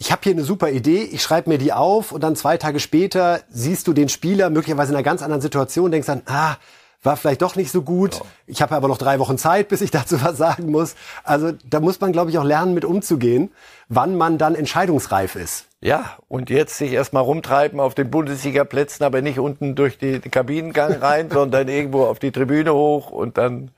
[0.00, 2.80] ich habe hier eine super Idee, ich schreibe mir die auf und dann zwei Tage
[2.80, 6.56] später siehst du den Spieler möglicherweise in einer ganz anderen Situation, denkst dann, ah,
[7.02, 8.16] war vielleicht doch nicht so gut.
[8.16, 8.20] Ja.
[8.46, 10.94] Ich habe aber noch drei Wochen Zeit, bis ich dazu was sagen muss.
[11.24, 13.50] Also da muss man, glaube ich, auch lernen, mit umzugehen,
[13.88, 15.66] wann man dann entscheidungsreif ist.
[15.82, 20.30] Ja, und jetzt sich erstmal rumtreiben auf den Bundesliga-Plätzen, aber nicht unten durch die, den
[20.30, 23.70] Kabinengang rein, sondern irgendwo auf die Tribüne hoch und dann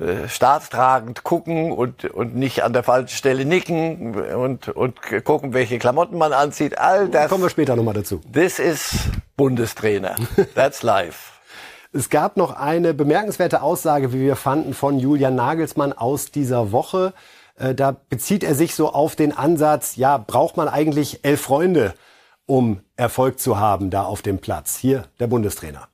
[0.00, 5.78] äh, staatstragend gucken und, und nicht an der falschen Stelle nicken und, und gucken, welche
[5.78, 6.78] Klamotten man anzieht.
[6.78, 7.28] All das.
[7.28, 8.22] Kommen wir später nochmal dazu.
[8.32, 8.94] This is
[9.36, 10.16] Bundestrainer.
[10.54, 11.35] That's life.
[11.96, 17.14] Es gab noch eine bemerkenswerte Aussage, wie wir fanden, von Julian Nagelsmann aus dieser Woche.
[17.58, 21.94] Äh, da bezieht er sich so auf den Ansatz, ja, braucht man eigentlich elf Freunde,
[22.44, 24.76] um Erfolg zu haben da auf dem Platz?
[24.76, 25.88] Hier der Bundestrainer.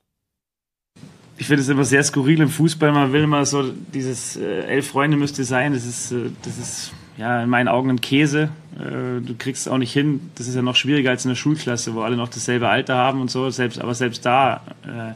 [1.38, 2.90] Ich finde es immer sehr skurril im Fußball.
[2.90, 3.62] Man will immer so,
[3.94, 5.72] dieses äh, elf Freunde müsste sein.
[5.72, 8.48] Das ist, äh, das ist ja in meinen Augen ein Käse.
[8.76, 10.32] Äh, du kriegst es auch nicht hin.
[10.34, 13.20] Das ist ja noch schwieriger als in der Schulklasse, wo alle noch dasselbe Alter haben
[13.20, 13.50] und so.
[13.50, 15.12] Selbst, aber selbst da äh,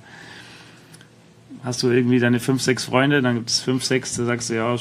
[1.67, 4.55] hast du irgendwie deine fünf, sechs Freunde, dann gibt es fünf, sechs, da sagst du
[4.55, 4.77] ja,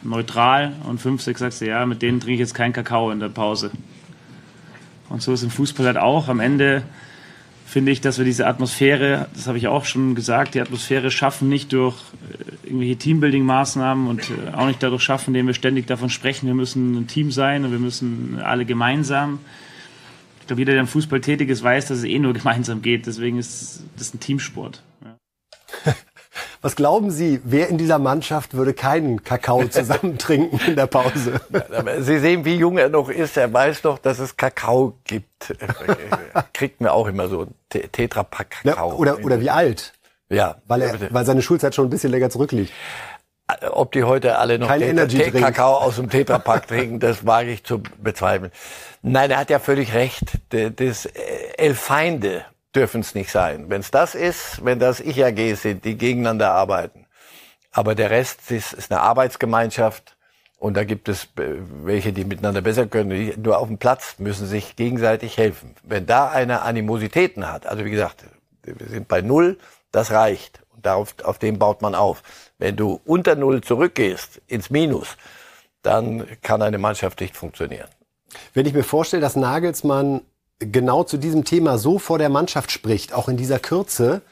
[0.00, 3.20] neutral und fünf, sechs sagst du ja, mit denen trinke ich jetzt keinen Kakao in
[3.20, 3.70] der Pause.
[5.10, 6.28] Und so ist im Fußball halt auch.
[6.28, 6.84] Am Ende
[7.66, 11.50] finde ich, dass wir diese Atmosphäre, das habe ich auch schon gesagt, die Atmosphäre schaffen
[11.50, 11.96] nicht durch
[12.30, 16.54] äh, irgendwelche Teambuilding-Maßnahmen und äh, auch nicht dadurch schaffen, indem wir ständig davon sprechen, wir
[16.54, 19.38] müssen ein Team sein und wir müssen alle gemeinsam.
[20.40, 23.06] Ich glaube, jeder, der im Fußball tätig ist, weiß, dass es eh nur gemeinsam geht.
[23.06, 24.82] Deswegen ist das ein Teamsport.
[26.62, 31.40] Was glauben Sie, wer in dieser Mannschaft würde keinen Kakao zusammen trinken in der Pause?
[31.98, 33.36] Sie sehen, wie jung er noch ist.
[33.36, 35.54] Er weiß doch, dass es Kakao gibt.
[36.54, 38.90] Kriegt mir auch immer so Tetrapack Kakao.
[38.90, 39.92] Ja, oder, oder wie alt?
[40.28, 40.56] Ja.
[40.66, 42.72] Weil, er, weil seine Schulzeit schon ein bisschen länger zurückliegt.
[43.72, 47.82] Ob die heute alle noch Tee, Kakao aus dem Tetrapack trinken, das wage ich zu
[47.98, 48.52] bezweifeln.
[49.02, 50.38] Nein, er hat ja völlig recht.
[50.50, 51.10] Das äh,
[51.58, 52.44] Elf Feinde
[52.74, 53.68] dürfen es nicht sein.
[53.68, 57.06] Wenn es das ist, wenn das Ich-AG sind, die gegeneinander arbeiten.
[57.70, 60.16] Aber der Rest ist, ist eine Arbeitsgemeinschaft
[60.58, 63.42] und da gibt es äh, welche, die miteinander besser können.
[63.42, 65.74] Nur auf dem Platz müssen sich gegenseitig helfen.
[65.82, 68.24] Wenn da einer Animositäten hat, also wie gesagt,
[68.62, 69.58] wir sind bei Null,
[69.90, 70.60] das reicht.
[70.70, 72.22] Und darauf, auf dem baut man auf.
[72.58, 75.16] Wenn du unter Null zurückgehst, ins Minus,
[75.82, 77.88] dann kann eine Mannschaft nicht funktionieren.
[78.54, 80.20] Wenn ich mir vorstelle, dass Nagelsmann
[80.70, 84.22] genau zu diesem Thema so vor der Mannschaft spricht, auch in dieser Kürze,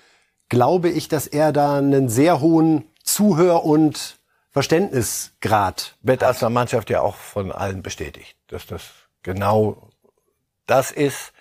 [0.49, 4.18] glaube ich, dass er da einen sehr hohen Zuhör- und
[4.51, 8.83] Verständnisgrad wird als Mannschaft ja auch von allen bestätigt, dass das
[9.22, 9.91] genau
[10.66, 11.33] das ist.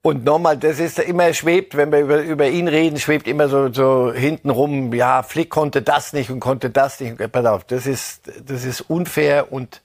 [0.00, 3.70] Und nochmal, das ist immer schwebt, wenn wir über, über ihn reden, schwebt immer so,
[3.72, 7.18] so hinten rum, ja, Flick konnte das nicht und konnte das nicht.
[7.30, 9.82] Pass auf, das ist, das ist unfair und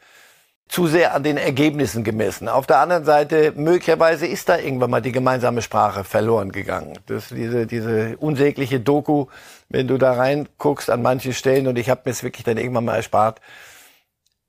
[0.74, 2.50] zu sehr an den Ergebnissen gemessen.
[2.50, 6.98] Auf der anderen Seite, möglicherweise ist da irgendwann mal die gemeinsame Sprache verloren gegangen.
[7.06, 9.28] Das, diese, diese unsägliche Doku,
[9.70, 12.86] wenn du da reinguckst an manchen Stellen, und ich habe mir es wirklich dann irgendwann
[12.86, 13.40] mal erspart,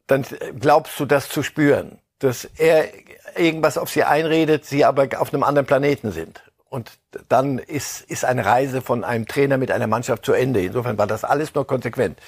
[0.06, 0.24] dann
[0.58, 2.86] glaubst du das zu spüren, dass er
[3.36, 6.42] irgendwas auf sie einredet, sie aber auf einem anderen Planeten sind.
[6.70, 6.92] Und
[7.28, 10.62] dann ist, ist eine Reise von einem Trainer mit einer Mannschaft zu Ende.
[10.62, 12.18] Insofern war das alles nur konsequent.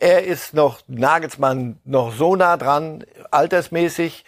[0.00, 4.24] Er ist noch, Nagelsmann, noch so nah dran, altersmäßig,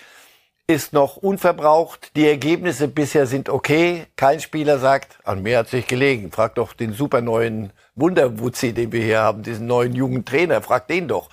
[0.69, 2.17] ist noch unverbraucht.
[2.17, 4.07] Die Ergebnisse bisher sind okay.
[4.17, 6.33] Kein Spieler sagt, an mir hat sich gelegen.
[6.33, 10.63] Frag doch den super neuen Wunderwutzi, den wir hier haben, diesen neuen jungen Trainer.
[10.63, 11.31] Frag den doch.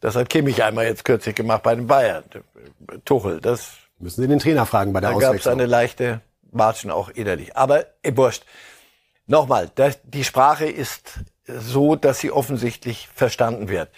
[0.00, 2.24] Das hat Kimmich einmal jetzt kürzlich gemacht bei den Bayern.
[3.04, 3.72] Tuchel, das.
[3.98, 5.32] Müssen Sie den Trainer fragen bei der da Auswechslung.
[5.32, 6.20] Da gab es eine leichte
[6.50, 7.54] Watschen auch innerlich.
[7.56, 8.44] Aber, eh, wurscht.
[9.26, 11.20] Nochmal, das, die Sprache ist
[11.58, 13.90] so, dass sie offensichtlich verstanden wird.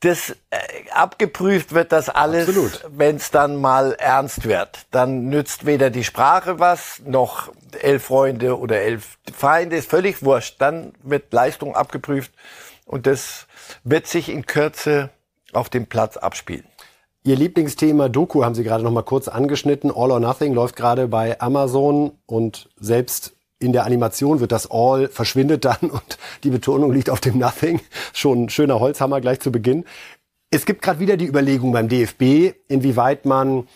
[0.00, 0.56] Das äh,
[0.92, 2.48] abgeprüft wird das alles,
[2.88, 4.86] wenn es dann mal ernst wird.
[4.90, 10.56] Dann nützt weder die Sprache was, noch elf Freunde oder elf Feinde, ist völlig wurscht.
[10.58, 12.32] Dann wird Leistung abgeprüft
[12.86, 13.46] und das
[13.84, 15.10] wird sich in Kürze
[15.52, 16.64] auf dem Platz abspielen.
[17.22, 19.90] Ihr Lieblingsthema Doku haben Sie gerade noch mal kurz angeschnitten.
[19.94, 25.08] All or Nothing läuft gerade bei Amazon und selbst in der Animation wird das All
[25.08, 27.80] verschwindet dann und die Betonung liegt auf dem Nothing.
[28.12, 29.84] Schon ein schöner Holzhammer gleich zu Beginn.
[30.50, 33.68] Es gibt gerade wieder die Überlegung beim DFB, inwieweit man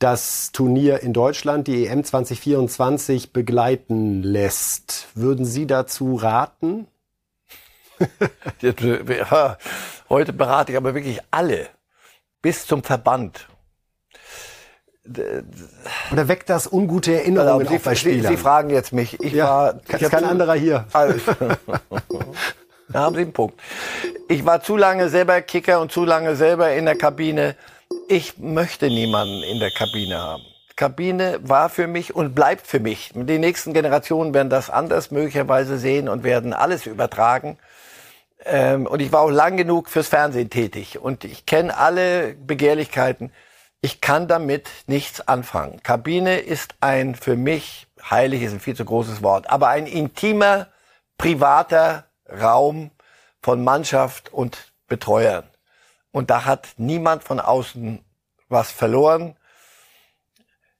[0.00, 5.08] das Turnier in Deutschland, die EM 2024, begleiten lässt.
[5.14, 6.86] Würden Sie dazu raten?
[10.08, 11.68] Heute berate ich aber wirklich alle
[12.42, 13.48] bis zum Verband
[16.12, 18.26] Oder weckt das ungute Erinnerungen also, auch bei Sie, Spielern?
[18.32, 19.20] Sie fragen jetzt mich.
[19.22, 20.86] Ich Ja, war, ist ich kein zu- anderer hier.
[20.92, 21.18] Also,
[22.88, 23.58] da haben Sie einen Punkt.
[24.28, 27.56] Ich war zu lange selber Kicker und zu lange selber in der Kabine.
[28.08, 30.42] Ich möchte niemanden in der Kabine haben.
[30.76, 33.10] Kabine war für mich und bleibt für mich.
[33.14, 37.58] Die nächsten Generationen werden das anders möglicherweise sehen und werden alles übertragen.
[38.44, 43.32] Ähm, und ich war auch lang genug fürs Fernsehen tätig und ich kenne alle Begehrlichkeiten.
[43.80, 45.82] Ich kann damit nichts anfangen.
[45.82, 50.68] Kabine ist ein für mich heilig ist ein viel zu großes Wort, aber ein intimer,
[51.16, 52.90] privater Raum
[53.42, 55.44] von Mannschaft und Betreuern.
[56.10, 58.04] Und da hat niemand von außen
[58.48, 59.36] was verloren.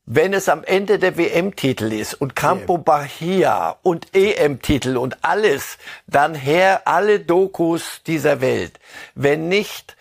[0.05, 5.76] Wenn es am Ende der WM-Titel ist und Campo Bahia und EM-Titel und alles,
[6.07, 8.80] dann her alle Dokus dieser Welt.
[9.14, 9.97] Wenn nicht,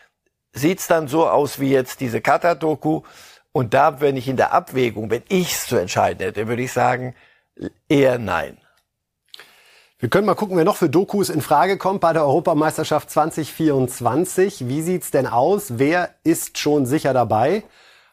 [0.58, 3.01] sieht's dann so aus wie jetzt diese Katar-Doku.
[3.51, 7.16] Und da, wenn ich in der Abwägung, wenn ich's zu entscheiden hätte, würde ich sagen,
[7.89, 8.58] eher nein.
[9.99, 14.68] Wir können mal gucken, wer noch für Dokus in Frage kommt bei der Europameisterschaft 2024.
[14.68, 15.80] Wie sieht's denn aus?
[15.80, 17.64] Wer ist schon sicher dabei?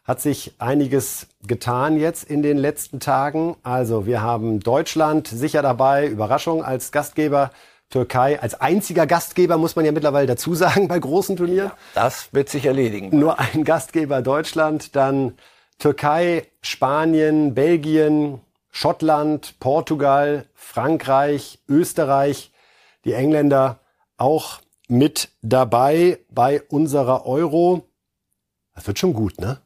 [0.02, 3.56] Hat sich einiges getan jetzt in den letzten Tagen.
[3.62, 7.50] Also wir haben Deutschland sicher dabei, Überraschung als Gastgeber.
[7.94, 11.70] Türkei als einziger Gastgeber, muss man ja mittlerweile dazu sagen, bei großen Turnieren.
[11.94, 13.16] Das wird sich erledigen.
[13.16, 15.34] Nur ein Gastgeber Deutschland, dann
[15.78, 18.40] Türkei, Spanien, Belgien,
[18.72, 22.50] Schottland, Portugal, Frankreich, Österreich,
[23.04, 23.78] die Engländer
[24.16, 27.86] auch mit dabei bei unserer Euro.
[28.74, 29.60] Das wird schon gut, ne?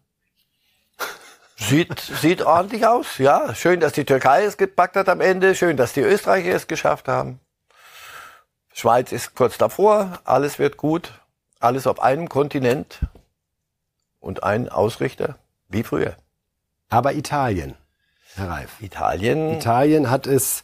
[1.56, 3.54] Sieht, sieht ordentlich aus, ja.
[3.54, 5.54] Schön, dass die Türkei es gepackt hat am Ende.
[5.54, 7.40] Schön, dass die Österreicher es geschafft haben.
[8.78, 10.20] Schweiz ist kurz davor.
[10.22, 11.10] Alles wird gut.
[11.58, 13.00] Alles auf einem Kontinent.
[14.20, 15.36] Und ein Ausrichter,
[15.68, 16.14] wie früher.
[16.88, 17.74] Aber Italien,
[18.36, 18.80] Herr Reif.
[18.80, 19.54] Italien.
[19.54, 20.62] Italien hat es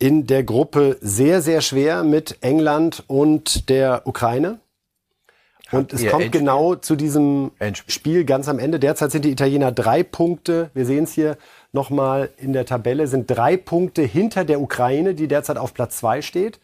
[0.00, 4.58] in der Gruppe sehr, sehr schwer mit England und der Ukraine.
[5.70, 6.40] Und es kommt Endspiel?
[6.40, 7.92] genau zu diesem Endspiel.
[7.92, 8.80] Spiel ganz am Ende.
[8.80, 10.70] Derzeit sind die Italiener drei Punkte.
[10.74, 11.38] Wir sehen es hier
[11.70, 16.22] nochmal in der Tabelle, sind drei Punkte hinter der Ukraine, die derzeit auf Platz zwei
[16.22, 16.58] steht.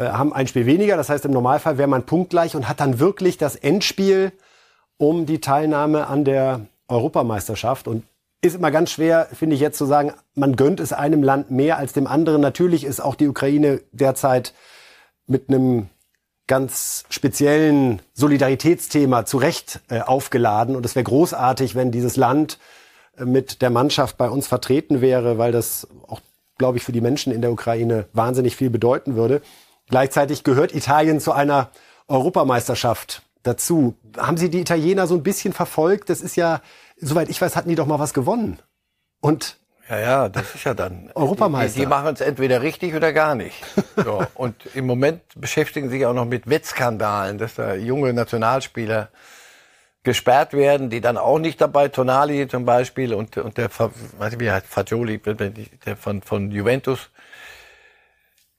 [0.00, 0.96] Äh, haben ein Spiel weniger.
[0.96, 4.32] Das heißt, im Normalfall wäre man punktgleich und hat dann wirklich das Endspiel
[4.96, 7.86] um die Teilnahme an der Europameisterschaft.
[7.86, 8.04] Und
[8.40, 11.76] ist immer ganz schwer, finde ich jetzt zu sagen, man gönnt es einem Land mehr
[11.76, 12.40] als dem anderen.
[12.40, 14.54] Natürlich ist auch die Ukraine derzeit
[15.26, 15.90] mit einem
[16.46, 20.74] ganz speziellen Solidaritätsthema zu Recht äh, aufgeladen.
[20.74, 22.58] Und es wäre großartig, wenn dieses Land
[23.18, 26.20] äh, mit der Mannschaft bei uns vertreten wäre, weil das auch,
[26.56, 29.42] glaube ich, für die Menschen in der Ukraine wahnsinnig viel bedeuten würde.
[29.90, 31.70] Gleichzeitig gehört Italien zu einer
[32.08, 33.96] Europameisterschaft dazu.
[34.16, 36.10] Haben Sie die Italiener so ein bisschen verfolgt?
[36.10, 36.60] Das ist ja,
[36.96, 38.58] soweit ich weiß, hatten die doch mal was gewonnen.
[39.20, 41.10] Und Ja, ja, das ist ja dann.
[41.14, 41.74] Europameister.
[41.74, 43.62] Die, die machen es entweder richtig oder gar nicht.
[44.02, 49.10] So, und im Moment beschäftigen sie sich auch noch mit Wettskandalen, dass da junge Nationalspieler
[50.04, 54.40] gesperrt werden, die dann auch nicht dabei, Tonali zum Beispiel und, und der, weiß ich
[54.40, 57.10] wie heißt, Fagioli, der von, von Juventus.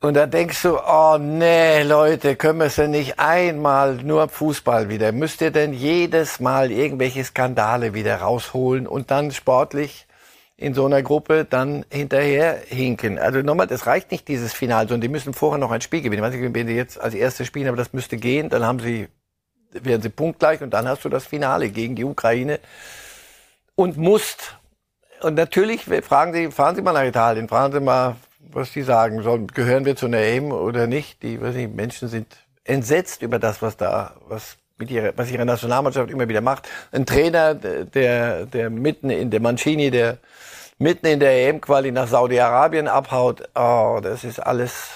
[0.03, 4.89] Und da denkst du, oh nee, Leute, können wir es denn nicht einmal nur Fußball
[4.89, 5.11] wieder?
[5.11, 10.07] Müsst ihr denn jedes Mal irgendwelche Skandale wieder rausholen und dann sportlich
[10.57, 13.19] in so einer Gruppe dann hinterher hinken?
[13.19, 16.23] Also nochmal, das reicht nicht dieses Final, sondern die müssen vorher noch ein Spiel gewinnen.
[16.23, 18.79] Ich weiß nicht, wenn die jetzt als erstes spielen, aber das müsste gehen, dann haben
[18.79, 19.07] sie,
[19.69, 22.59] werden sie punktgleich und dann hast du das Finale gegen die Ukraine
[23.75, 24.57] und musst
[25.21, 28.15] und natürlich fragen Sie, fahren Sie mal nach Italien, fragen Sie mal,
[28.53, 29.47] was die sagen sollen.
[29.47, 31.23] Gehören wir zu einer EM oder nicht?
[31.23, 32.27] Die weiß nicht, Menschen sind
[32.63, 36.67] entsetzt über das, was da, was mit ihrer, was ihre Nationalmannschaft immer wieder macht.
[36.91, 40.17] Ein Trainer, der, der mitten in der Mancini, der
[40.77, 43.47] mitten in der EM-Quali nach Saudi-Arabien abhaut.
[43.55, 44.89] Oh, das ist alles.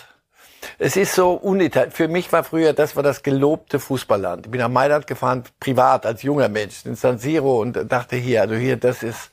[0.79, 1.91] Es ist so unital.
[1.91, 4.47] Für mich war früher, das war das gelobte Fußballland.
[4.47, 8.41] Ich bin nach Mailand gefahren, privat, als junger Mensch, in San Siro und dachte hier,
[8.41, 9.31] also hier, das ist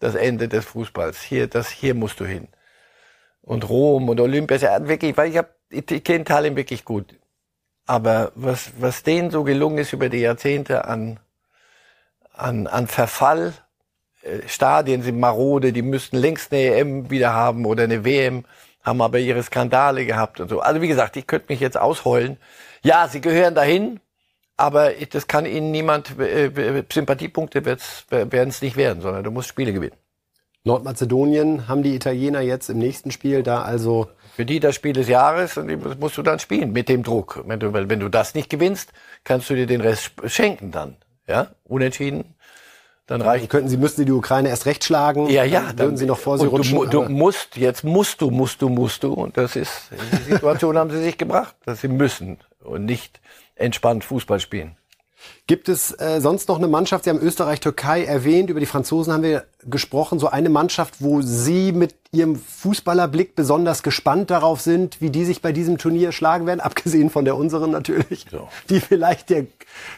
[0.00, 1.22] das Ende des Fußballs.
[1.22, 2.48] Hier, das, hier musst du hin.
[3.42, 7.18] Und Rom und Olympia, wirklich, weil ich hab, ich, ich kenne Italien wirklich gut.
[7.86, 11.20] Aber was, was denen so gelungen ist über die Jahrzehnte an,
[12.32, 13.54] an, an Verfall,
[14.22, 18.44] äh, Stadien sind marode, die müssten längst eine EM wieder haben oder eine WM,
[18.82, 20.60] haben aber ihre Skandale gehabt und so.
[20.60, 22.38] Also wie gesagt, ich könnte mich jetzt ausheulen.
[22.82, 24.00] Ja, sie gehören dahin,
[24.56, 29.30] aber ich- das kann ihnen niemand, äh, äh, Sympathiepunkte werden es nicht werden, sondern du
[29.30, 29.96] musst Spiele gewinnen.
[30.64, 35.08] Nordmazedonien haben die Italiener jetzt im nächsten Spiel da also Für die das Spiel des
[35.08, 37.42] Jahres und die musst du dann spielen mit dem Druck.
[37.46, 38.92] Wenn du, wenn du das nicht gewinnst,
[39.24, 40.96] kannst du dir den Rest schenken dann.
[41.26, 42.34] Ja, unentschieden.
[43.06, 43.50] Dann reicht.
[43.50, 45.28] Könnten Sie, müssten Sie die Ukraine erst recht schlagen.
[45.28, 45.72] Ja, ja.
[45.74, 46.78] Dann würden Sie noch vor Sie rutschen.
[46.78, 49.12] Du, du musst, jetzt musst du, musst du, musst du.
[49.12, 49.90] Und das ist,
[50.26, 53.20] die Situation haben Sie sich gebracht, dass Sie müssen und nicht
[53.56, 54.76] entspannt Fußball spielen.
[55.48, 59.22] Gibt es äh, sonst noch eine Mannschaft, Sie haben Österreich-Türkei erwähnt, über die Franzosen haben
[59.22, 65.10] wir gesprochen, so eine Mannschaft, wo Sie mit Ihrem Fußballerblick besonders gespannt darauf sind, wie
[65.10, 68.48] die sich bei diesem Turnier schlagen werden, abgesehen von der unseren natürlich, so.
[68.68, 69.46] die vielleicht der,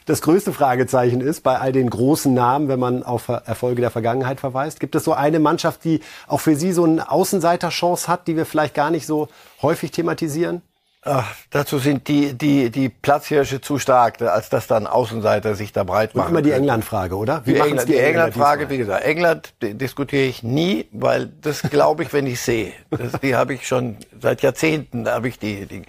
[0.07, 4.41] das größte Fragezeichen ist bei all den großen Namen, wenn man auf Erfolge der Vergangenheit
[4.41, 4.81] verweist.
[4.81, 8.47] Gibt es so eine Mannschaft, die auch für Sie so eine Außenseiterchance hat, die wir
[8.47, 9.29] vielleicht gar nicht so
[9.61, 10.63] häufig thematisieren?
[11.07, 15.85] Ach, dazu sind die, die, die Platzhirsche zu stark, als dass dann Außenseiter sich da
[15.85, 16.29] breit machen.
[16.29, 17.43] Und immer die England-Frage, oder?
[17.45, 22.13] Wie die England, die England-Frage, wie gesagt, England diskutiere ich nie, weil das glaube ich,
[22.15, 22.73] wenn ich sehe.
[22.89, 25.83] Das, die habe ich schon seit Jahrzehnten, habe ich die, die,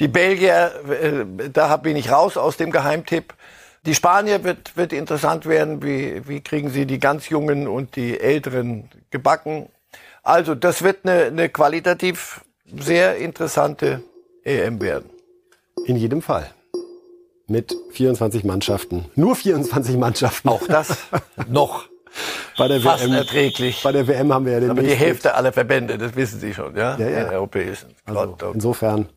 [0.00, 3.34] die Belgier, äh, da bin ich raus aus dem Geheimtipp.
[3.84, 8.18] Die Spanier wird, wird interessant werden, wie, wie kriegen sie die ganz Jungen und die
[8.18, 9.68] Älteren gebacken.
[10.22, 14.02] Also, das wird eine, eine qualitativ sehr interessante
[14.44, 15.10] EM werden.
[15.86, 16.50] In jedem Fall.
[17.46, 19.06] Mit 24 Mannschaften.
[19.16, 20.48] Nur 24 Mannschaften.
[20.48, 20.98] Auch das
[21.48, 21.86] noch.
[22.58, 23.82] Bei der Fast WM, erträglich.
[23.82, 26.54] Bei der WM haben wir ja den Aber die Hälfte aller Verbände, das wissen Sie
[26.54, 26.96] schon, ja?
[26.96, 27.24] Ja, ja.
[27.24, 27.88] Der europäischen.
[28.04, 29.08] Also, insofern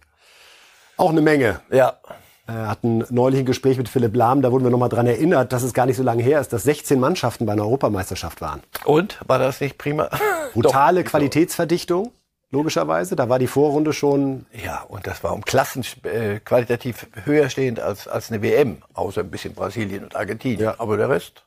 [0.98, 1.60] auch eine Menge.
[1.70, 2.00] Ja.
[2.48, 5.64] Wir hatten neulich ein Gespräch mit Philipp Lahm, da wurden wir nochmal dran erinnert, dass
[5.64, 8.62] es gar nicht so lange her ist, dass 16 Mannschaften bei einer Europameisterschaft waren.
[8.86, 9.20] Und?
[9.28, 10.10] War das nicht prima?
[10.54, 12.14] Brutale Qualitätsverdichtung
[12.52, 13.16] logischerweise.
[13.16, 14.46] Da war die Vorrunde schon.
[14.64, 19.22] Ja, und das war um Klassen äh, qualitativ höher stehend als, als eine WM, außer
[19.22, 20.62] ein bisschen Brasilien und Argentinien.
[20.62, 20.76] Ja.
[20.78, 21.46] Aber der Rest,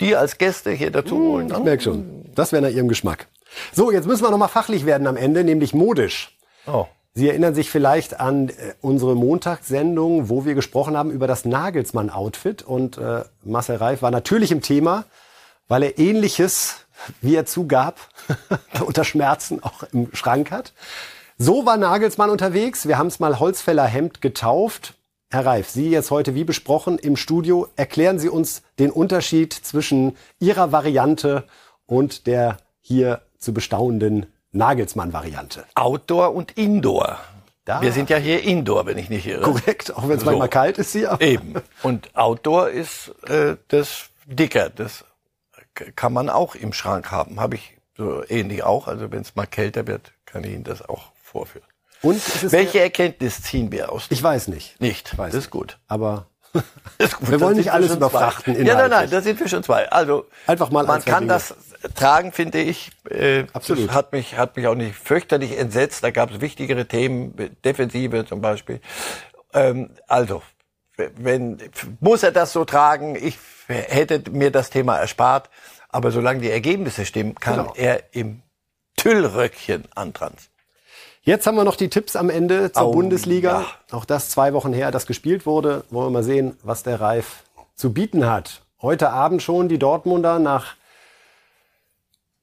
[0.00, 1.52] die als Gäste hier dazu hm, holen.
[1.52, 3.28] Ich merke schon, das wäre nach Ihrem Geschmack.
[3.72, 6.36] So, jetzt müssen wir nochmal fachlich werden am Ende, nämlich modisch.
[6.66, 6.86] Oh.
[7.12, 12.62] Sie erinnern sich vielleicht an äh, unsere Montagssendung, wo wir gesprochen haben über das Nagelsmann-Outfit.
[12.62, 15.04] Und äh, Marcel Reif war natürlich im Thema,
[15.66, 16.86] weil er ähnliches
[17.20, 17.98] wie er zugab,
[18.86, 20.72] unter Schmerzen auch im Schrank hat.
[21.38, 22.86] So war Nagelsmann unterwegs.
[22.86, 24.94] Wir haben es mal Holzfällerhemd getauft.
[25.30, 27.68] Herr Reif, Sie jetzt heute wie besprochen im Studio.
[27.76, 31.44] Erklären Sie uns den Unterschied zwischen Ihrer Variante
[31.86, 35.64] und der hier zu bestauenden Nagelsmann-Variante.
[35.74, 37.18] Outdoor und Indoor.
[37.64, 37.80] Da.
[37.80, 39.42] Wir sind ja hier Indoor, wenn ich nicht irre.
[39.42, 40.26] Korrekt, auch wenn es so.
[40.26, 41.16] manchmal kalt ist hier.
[41.20, 41.54] Eben.
[41.82, 45.04] Und Outdoor ist äh, das dicker, das
[45.96, 47.40] kann man auch im Schrank haben.
[47.40, 48.88] Habe ich so ähnlich auch.
[48.88, 51.66] Also wenn es mal kälter wird, kann ich Ihnen das auch vorführen.
[52.02, 54.06] Und welche Erkenntnis ziehen wir aus?
[54.08, 54.80] Ich weiß nicht.
[54.80, 55.16] Nicht.
[55.18, 55.78] Weiß das ist gut.
[55.86, 56.26] Aber
[56.98, 58.66] ist wir wollen nicht alles überfrachten.
[58.66, 59.90] Ja, nein, nein, da sind wir schon zwei.
[59.90, 60.84] Also einfach mal.
[60.84, 61.34] Man kann Dinge.
[61.34, 61.54] das
[61.94, 62.90] tragen, finde ich.
[63.08, 63.88] Äh, Absolut.
[63.88, 66.02] Das hat mich hat mich auch nicht fürchterlich entsetzt.
[66.02, 68.80] Da gab es wichtigere Themen, Defensive zum Beispiel.
[69.52, 70.42] Ähm, also
[71.16, 71.58] wenn
[72.00, 73.16] muss er das so tragen?
[73.16, 75.50] Ich hätte mir das Thema erspart.
[75.88, 77.74] Aber solange die Ergebnisse stimmen, kann genau.
[77.74, 78.42] er im
[78.96, 80.48] Tüllröckchen antranzen.
[81.22, 83.66] Jetzt haben wir noch die Tipps am Ende zur oh, Bundesliga.
[83.90, 83.96] Ja.
[83.96, 85.84] Auch das zwei Wochen her, das gespielt wurde.
[85.90, 87.42] Wollen wir mal sehen, was der Reif
[87.74, 88.62] zu bieten hat.
[88.80, 90.74] Heute Abend schon die Dortmunder nach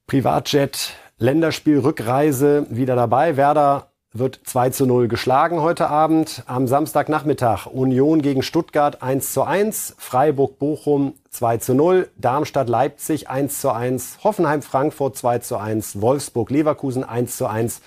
[0.06, 3.38] Privatjet Länderspiel Rückreise wieder dabei.
[3.38, 6.44] Werder wird 2 zu 0 geschlagen heute Abend.
[6.48, 13.72] Am Samstagnachmittag Union gegen Stuttgart 1 zu 1, Freiburg-Bochum 2 zu 0, Darmstadt-Leipzig 1 zu
[13.72, 17.82] 1, Hoffenheim-Frankfurt 2 zu 1, Wolfsburg-Leverkusen 1 zu 1.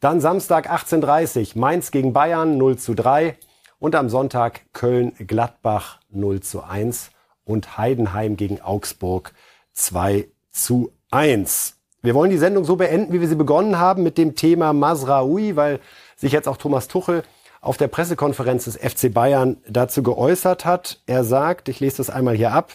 [0.00, 3.36] Dann Samstag 18.30 Mainz gegen Bayern 0 zu 3
[3.78, 7.10] und am Sonntag Köln-Gladbach 0 zu 1
[7.44, 9.34] und Heidenheim gegen Augsburg
[9.72, 11.73] 2 zu 1.
[12.04, 15.56] Wir wollen die Sendung so beenden, wie wir sie begonnen haben, mit dem Thema Masraoui,
[15.56, 15.80] weil
[16.16, 17.22] sich jetzt auch Thomas Tuchel
[17.62, 21.00] auf der Pressekonferenz des FC Bayern dazu geäußert hat.
[21.06, 22.72] Er sagt, ich lese das einmal hier ab,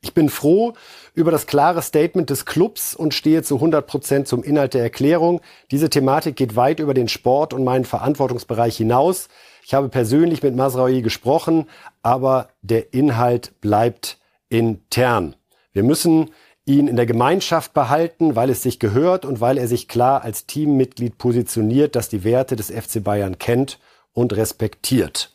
[0.00, 0.72] ich bin froh
[1.12, 5.42] über das klare Statement des Clubs und stehe zu 100 Prozent zum Inhalt der Erklärung.
[5.70, 9.28] Diese Thematik geht weit über den Sport und meinen Verantwortungsbereich hinaus.
[9.62, 11.66] Ich habe persönlich mit Masraoui gesprochen,
[12.00, 14.16] aber der Inhalt bleibt
[14.48, 15.36] intern.
[15.74, 16.30] Wir müssen
[16.68, 20.46] ihn in der Gemeinschaft behalten, weil es sich gehört und weil er sich klar als
[20.46, 23.78] Teammitglied positioniert, das die Werte des FC Bayern kennt
[24.12, 25.34] und respektiert.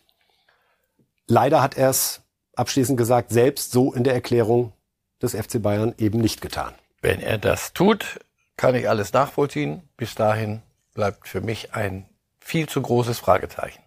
[1.27, 2.21] Leider hat er es
[2.55, 4.73] abschließend gesagt selbst so in der Erklärung
[5.21, 6.73] des FC Bayern eben nicht getan.
[7.01, 8.19] Wenn er das tut,
[8.55, 9.81] kann ich alles nachvollziehen.
[9.97, 10.61] Bis dahin
[10.93, 12.05] bleibt für mich ein
[12.39, 13.82] viel zu großes Fragezeichen.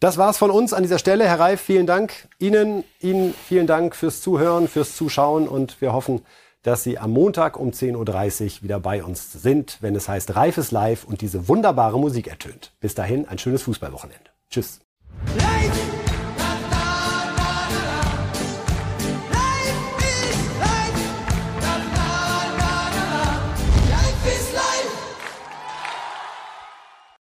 [0.00, 1.28] Das war's von uns an dieser Stelle.
[1.28, 2.84] Herr Reif, vielen Dank Ihnen.
[3.00, 6.22] Ihnen vielen Dank fürs Zuhören, fürs Zuschauen und wir hoffen,
[6.62, 7.96] dass Sie am Montag um 10.30
[8.56, 12.72] Uhr wieder bei uns sind, wenn es heißt Reifes Live und diese wunderbare Musik ertönt.
[12.80, 14.30] Bis dahin ein schönes Fußballwochenende.
[14.48, 14.80] Tschüss.
[15.36, 15.99] Live!